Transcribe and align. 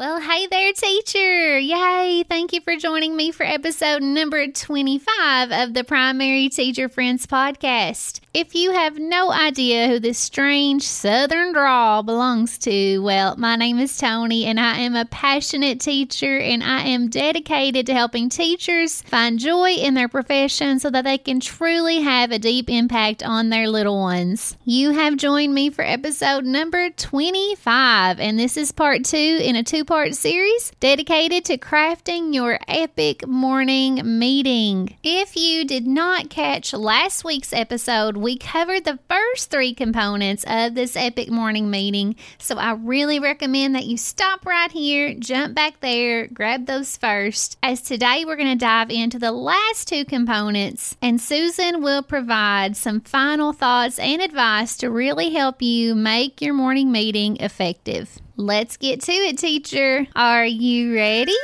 Well, 0.00 0.18
hey 0.18 0.46
there, 0.46 0.72
teacher. 0.72 1.58
Yay. 1.58 2.24
Thank 2.26 2.54
you 2.54 2.62
for 2.62 2.74
joining 2.74 3.14
me 3.16 3.32
for 3.32 3.44
episode 3.44 4.02
number 4.02 4.46
25 4.46 5.52
of 5.52 5.74
the 5.74 5.84
Primary 5.84 6.48
Teacher 6.48 6.88
Friends 6.88 7.26
podcast. 7.26 8.20
If 8.32 8.54
you 8.54 8.72
have 8.72 8.96
no 8.96 9.30
idea 9.30 9.88
who 9.88 9.98
this 9.98 10.18
strange 10.18 10.84
southern 10.84 11.52
drawl 11.52 12.02
belongs 12.02 12.56
to, 12.58 13.00
well, 13.00 13.36
my 13.36 13.56
name 13.56 13.78
is 13.78 13.98
Tony 13.98 14.46
and 14.46 14.58
I 14.58 14.78
am 14.78 14.96
a 14.96 15.04
passionate 15.04 15.80
teacher 15.80 16.38
and 16.38 16.62
I 16.62 16.82
am 16.82 17.08
dedicated 17.08 17.84
to 17.86 17.92
helping 17.92 18.30
teachers 18.30 19.02
find 19.02 19.38
joy 19.38 19.72
in 19.72 19.94
their 19.94 20.08
profession 20.08 20.78
so 20.78 20.88
that 20.90 21.04
they 21.04 21.18
can 21.18 21.40
truly 21.40 22.00
have 22.02 22.30
a 22.30 22.38
deep 22.38 22.70
impact 22.70 23.22
on 23.22 23.50
their 23.50 23.68
little 23.68 23.98
ones. 23.98 24.56
You 24.64 24.92
have 24.92 25.16
joined 25.16 25.52
me 25.52 25.68
for 25.68 25.82
episode 25.82 26.44
number 26.44 26.88
25, 26.88 28.20
and 28.20 28.38
this 28.38 28.56
is 28.56 28.72
part 28.72 29.04
two 29.04 29.40
in 29.42 29.56
a 29.56 29.64
two 29.64 29.84
part 29.90 30.14
series 30.14 30.70
dedicated 30.78 31.44
to 31.44 31.58
crafting 31.58 32.32
your 32.32 32.60
epic 32.68 33.26
morning 33.26 34.00
meeting. 34.20 34.96
If 35.02 35.34
you 35.34 35.64
did 35.64 35.84
not 35.84 36.30
catch 36.30 36.72
last 36.72 37.24
week's 37.24 37.52
episode, 37.52 38.16
we 38.16 38.38
covered 38.38 38.84
the 38.84 39.00
first 39.10 39.50
three 39.50 39.74
components 39.74 40.44
of 40.46 40.76
this 40.76 40.94
epic 40.94 41.28
morning 41.28 41.72
meeting. 41.72 42.14
So 42.38 42.56
I 42.56 42.74
really 42.74 43.18
recommend 43.18 43.74
that 43.74 43.86
you 43.86 43.96
stop 43.96 44.46
right 44.46 44.70
here, 44.70 45.12
jump 45.18 45.56
back 45.56 45.80
there, 45.80 46.28
grab 46.28 46.66
those 46.66 46.96
first, 46.96 47.58
as 47.60 47.82
today 47.82 48.24
we're 48.24 48.36
going 48.36 48.56
to 48.56 48.64
dive 48.64 48.90
into 48.90 49.18
the 49.18 49.32
last 49.32 49.88
two 49.88 50.04
components, 50.04 50.96
and 51.02 51.20
Susan 51.20 51.82
will 51.82 52.04
provide 52.04 52.76
some 52.76 53.00
final 53.00 53.52
thoughts 53.52 53.98
and 53.98 54.22
advice 54.22 54.76
to 54.76 54.88
really 54.88 55.30
help 55.30 55.60
you 55.60 55.96
make 55.96 56.40
your 56.40 56.54
morning 56.54 56.92
meeting 56.92 57.38
effective. 57.38 58.20
Let's 58.40 58.78
get 58.78 59.02
to 59.02 59.12
it, 59.12 59.36
teacher. 59.36 60.06
Are 60.16 60.46
you 60.46 60.94
ready? 60.94 61.36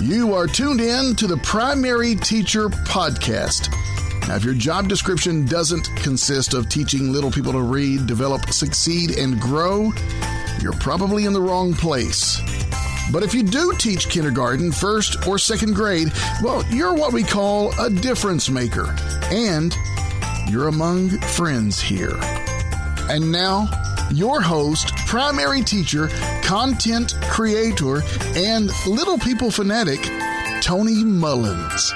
You 0.00 0.32
are 0.32 0.46
tuned 0.46 0.80
in 0.80 1.14
to 1.16 1.26
the 1.26 1.38
Primary 1.42 2.14
Teacher 2.14 2.70
Podcast. 2.70 3.70
Now, 4.26 4.36
if 4.36 4.44
your 4.44 4.54
job 4.54 4.88
description 4.88 5.44
doesn't 5.44 5.94
consist 5.96 6.54
of 6.54 6.70
teaching 6.70 7.12
little 7.12 7.30
people 7.30 7.52
to 7.52 7.60
read, 7.60 8.06
develop, 8.06 8.50
succeed, 8.50 9.18
and 9.18 9.38
grow, 9.38 9.92
you're 10.62 10.72
probably 10.72 11.26
in 11.26 11.34
the 11.34 11.42
wrong 11.42 11.74
place. 11.74 12.40
But 13.12 13.22
if 13.22 13.34
you 13.34 13.42
do 13.42 13.72
teach 13.78 14.08
kindergarten, 14.08 14.72
first, 14.72 15.26
or 15.26 15.38
second 15.38 15.74
grade, 15.74 16.12
well, 16.42 16.64
you're 16.70 16.94
what 16.94 17.12
we 17.12 17.22
call 17.22 17.72
a 17.80 17.88
difference 17.88 18.50
maker. 18.50 18.94
And 19.30 19.76
you're 20.48 20.68
among 20.68 21.10
friends 21.20 21.80
here. 21.80 22.16
And 23.08 23.30
now, 23.30 23.68
your 24.10 24.40
host, 24.40 24.94
primary 25.06 25.62
teacher, 25.62 26.08
content 26.42 27.14
creator, 27.22 28.02
and 28.34 28.70
little 28.86 29.18
people 29.18 29.50
fanatic, 29.50 30.00
Tony 30.60 31.04
Mullins. 31.04 31.92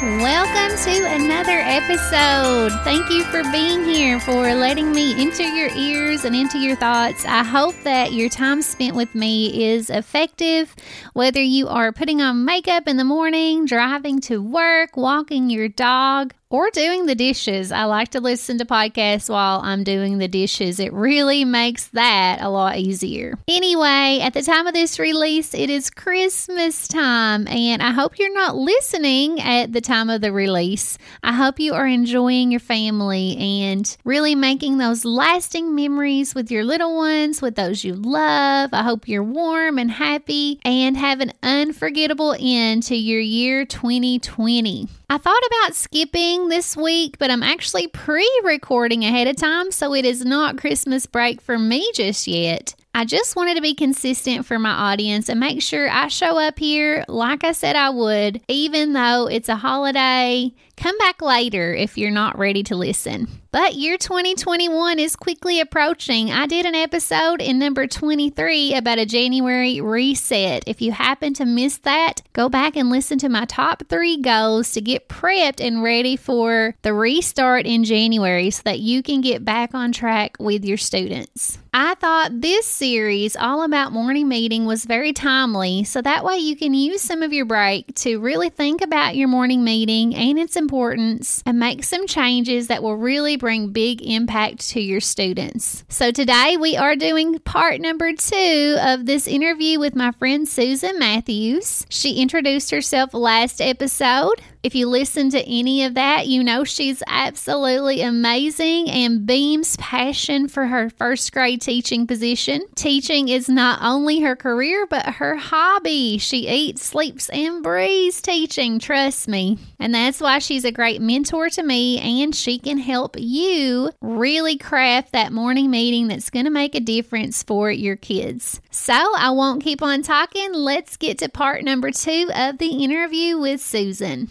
Welcome 0.00 0.78
to 0.84 1.04
another 1.08 1.58
episode. 1.58 2.72
Thank 2.84 3.10
you 3.10 3.22
for 3.24 3.42
being 3.52 3.84
here, 3.84 4.18
for 4.18 4.54
letting 4.54 4.92
me 4.92 5.20
into 5.20 5.42
your 5.42 5.68
ears 5.76 6.24
and 6.24 6.34
into 6.34 6.58
your 6.58 6.74
thoughts. 6.74 7.26
I 7.26 7.44
hope 7.44 7.74
that 7.82 8.14
your 8.14 8.30
time 8.30 8.62
spent 8.62 8.96
with 8.96 9.14
me 9.14 9.62
is 9.72 9.90
effective, 9.90 10.74
whether 11.12 11.42
you 11.42 11.68
are 11.68 11.92
putting 11.92 12.22
on 12.22 12.46
makeup 12.46 12.88
in 12.88 12.96
the 12.96 13.04
morning, 13.04 13.66
driving 13.66 14.22
to 14.22 14.40
work, 14.40 14.96
walking 14.96 15.50
your 15.50 15.68
dog, 15.68 16.32
or 16.50 16.68
doing 16.70 17.06
the 17.06 17.14
dishes. 17.14 17.70
I 17.70 17.84
like 17.84 18.08
to 18.10 18.20
listen 18.20 18.58
to 18.58 18.64
podcasts 18.64 19.30
while 19.30 19.60
I'm 19.62 19.84
doing 19.84 20.18
the 20.18 20.28
dishes. 20.28 20.80
It 20.80 20.92
really 20.92 21.44
makes 21.44 21.86
that 21.88 22.42
a 22.42 22.48
lot 22.48 22.76
easier. 22.76 23.38
Anyway, 23.46 24.18
at 24.20 24.34
the 24.34 24.42
time 24.42 24.66
of 24.66 24.74
this 24.74 24.98
release, 24.98 25.54
it 25.54 25.70
is 25.70 25.90
Christmas 25.90 26.88
time, 26.88 27.46
and 27.46 27.80
I 27.80 27.92
hope 27.92 28.18
you're 28.18 28.34
not 28.34 28.56
listening 28.56 29.40
at 29.40 29.72
the 29.72 29.80
time 29.80 30.10
of 30.10 30.20
the 30.20 30.32
release. 30.32 30.98
I 31.22 31.32
hope 31.32 31.60
you 31.60 31.72
are 31.74 31.86
enjoying 31.86 32.50
your 32.50 32.60
family 32.60 33.36
and 33.36 33.96
really 34.04 34.34
making 34.34 34.78
those 34.78 35.04
lasting 35.04 35.74
memories 35.74 36.34
with 36.34 36.50
your 36.50 36.64
little 36.64 36.96
ones, 36.96 37.40
with 37.40 37.54
those 37.54 37.84
you 37.84 37.94
love. 37.94 38.70
I 38.72 38.82
hope 38.82 39.06
you're 39.06 39.22
warm 39.22 39.78
and 39.78 39.90
happy 39.90 40.58
and 40.64 40.96
have 40.96 41.20
an 41.20 41.32
unforgettable 41.44 42.34
end 42.40 42.82
to 42.84 42.96
your 42.96 43.20
year 43.20 43.64
2020. 43.64 44.88
I 45.12 45.18
thought 45.18 45.42
about 45.48 45.74
skipping 45.74 46.50
this 46.50 46.76
week, 46.76 47.18
but 47.18 47.32
I'm 47.32 47.42
actually 47.42 47.88
pre 47.88 48.24
recording 48.44 49.04
ahead 49.04 49.26
of 49.26 49.34
time, 49.34 49.72
so 49.72 49.92
it 49.92 50.04
is 50.04 50.24
not 50.24 50.56
Christmas 50.56 51.04
break 51.06 51.40
for 51.40 51.58
me 51.58 51.90
just 51.96 52.28
yet. 52.28 52.76
I 52.94 53.04
just 53.04 53.34
wanted 53.34 53.56
to 53.56 53.60
be 53.60 53.74
consistent 53.74 54.46
for 54.46 54.60
my 54.60 54.70
audience 54.70 55.28
and 55.28 55.40
make 55.40 55.62
sure 55.62 55.90
I 55.90 56.06
show 56.06 56.38
up 56.38 56.60
here 56.60 57.04
like 57.08 57.42
I 57.42 57.50
said 57.50 57.74
I 57.74 57.90
would, 57.90 58.40
even 58.46 58.92
though 58.92 59.26
it's 59.26 59.48
a 59.48 59.56
holiday. 59.56 60.52
Come 60.80 60.96
back 60.96 61.20
later 61.20 61.74
if 61.74 61.98
you're 61.98 62.10
not 62.10 62.38
ready 62.38 62.62
to 62.62 62.74
listen. 62.74 63.28
But 63.52 63.74
year 63.74 63.98
2021 63.98 65.00
is 65.00 65.16
quickly 65.16 65.60
approaching. 65.60 66.30
I 66.30 66.46
did 66.46 66.64
an 66.64 66.76
episode 66.76 67.42
in 67.42 67.58
number 67.58 67.88
23 67.88 68.74
about 68.74 69.00
a 69.00 69.04
January 69.04 69.80
reset. 69.80 70.62
If 70.68 70.80
you 70.80 70.92
happen 70.92 71.34
to 71.34 71.44
miss 71.44 71.78
that, 71.78 72.22
go 72.32 72.48
back 72.48 72.76
and 72.76 72.90
listen 72.90 73.18
to 73.18 73.28
my 73.28 73.46
top 73.46 73.82
three 73.88 74.18
goals 74.18 74.70
to 74.72 74.80
get 74.80 75.08
prepped 75.08 75.60
and 75.60 75.82
ready 75.82 76.14
for 76.16 76.76
the 76.82 76.94
restart 76.94 77.66
in 77.66 77.82
January 77.82 78.50
so 78.50 78.62
that 78.64 78.78
you 78.78 79.02
can 79.02 79.20
get 79.20 79.44
back 79.44 79.74
on 79.74 79.90
track 79.90 80.36
with 80.38 80.64
your 80.64 80.78
students. 80.78 81.58
I 81.74 81.94
thought 81.94 82.40
this 82.40 82.66
series, 82.66 83.36
all 83.36 83.62
about 83.62 83.92
morning 83.92 84.28
meeting, 84.28 84.64
was 84.64 84.84
very 84.84 85.12
timely, 85.12 85.84
so 85.84 86.02
that 86.02 86.24
way 86.24 86.36
you 86.36 86.56
can 86.56 86.74
use 86.74 87.00
some 87.00 87.22
of 87.22 87.32
your 87.32 87.44
break 87.44 87.94
to 87.96 88.18
really 88.18 88.48
think 88.48 88.80
about 88.80 89.16
your 89.16 89.28
morning 89.28 89.62
meeting 89.62 90.14
and 90.14 90.36
its 90.38 90.56
importance 90.70 91.42
and 91.44 91.58
make 91.58 91.82
some 91.82 92.06
changes 92.06 92.68
that 92.68 92.80
will 92.80 92.94
really 92.94 93.36
bring 93.36 93.72
big 93.72 94.00
impact 94.02 94.68
to 94.68 94.80
your 94.80 95.00
students. 95.00 95.82
So 95.88 96.12
today 96.12 96.56
we 96.60 96.76
are 96.76 96.94
doing 96.94 97.40
part 97.40 97.80
number 97.80 98.12
two 98.12 98.76
of 98.80 99.04
this 99.04 99.26
interview 99.26 99.80
with 99.80 99.96
my 99.96 100.12
friend 100.12 100.46
Susan 100.46 100.96
Matthews. 100.96 101.86
She 101.88 102.22
introduced 102.22 102.70
herself 102.70 103.12
last 103.14 103.60
episode. 103.60 104.40
If 104.62 104.74
you 104.74 104.88
listen 104.88 105.30
to 105.30 105.40
any 105.40 105.84
of 105.84 105.94
that, 105.94 106.26
you 106.26 106.44
know 106.44 106.64
she's 106.64 107.02
absolutely 107.06 108.02
amazing 108.02 108.90
and 108.90 109.24
beams 109.24 109.76
passion 109.78 110.48
for 110.48 110.66
her 110.66 110.90
first 110.90 111.32
grade 111.32 111.62
teaching 111.62 112.06
position. 112.06 112.60
Teaching 112.74 113.28
is 113.28 113.48
not 113.48 113.78
only 113.82 114.20
her 114.20 114.36
career, 114.36 114.86
but 114.86 115.14
her 115.14 115.36
hobby. 115.36 116.18
She 116.18 116.46
eats, 116.46 116.84
sleeps, 116.84 117.30
and 117.30 117.62
breathes 117.62 118.20
teaching, 118.20 118.78
trust 118.78 119.28
me. 119.28 119.56
And 119.78 119.94
that's 119.94 120.20
why 120.20 120.40
she's 120.40 120.66
a 120.66 120.72
great 120.72 121.00
mentor 121.00 121.48
to 121.48 121.62
me, 121.62 121.98
and 121.98 122.34
she 122.34 122.58
can 122.58 122.76
help 122.76 123.16
you 123.18 123.90
really 124.02 124.58
craft 124.58 125.12
that 125.12 125.32
morning 125.32 125.70
meeting 125.70 126.08
that's 126.08 126.28
going 126.28 126.44
to 126.44 126.50
make 126.50 126.74
a 126.74 126.80
difference 126.80 127.42
for 127.42 127.70
your 127.70 127.96
kids. 127.96 128.60
So 128.70 128.92
I 128.92 129.30
won't 129.30 129.64
keep 129.64 129.80
on 129.80 130.02
talking. 130.02 130.52
Let's 130.52 130.98
get 130.98 131.18
to 131.20 131.30
part 131.30 131.64
number 131.64 131.90
two 131.90 132.30
of 132.34 132.58
the 132.58 132.84
interview 132.84 133.38
with 133.38 133.62
Susan. 133.62 134.28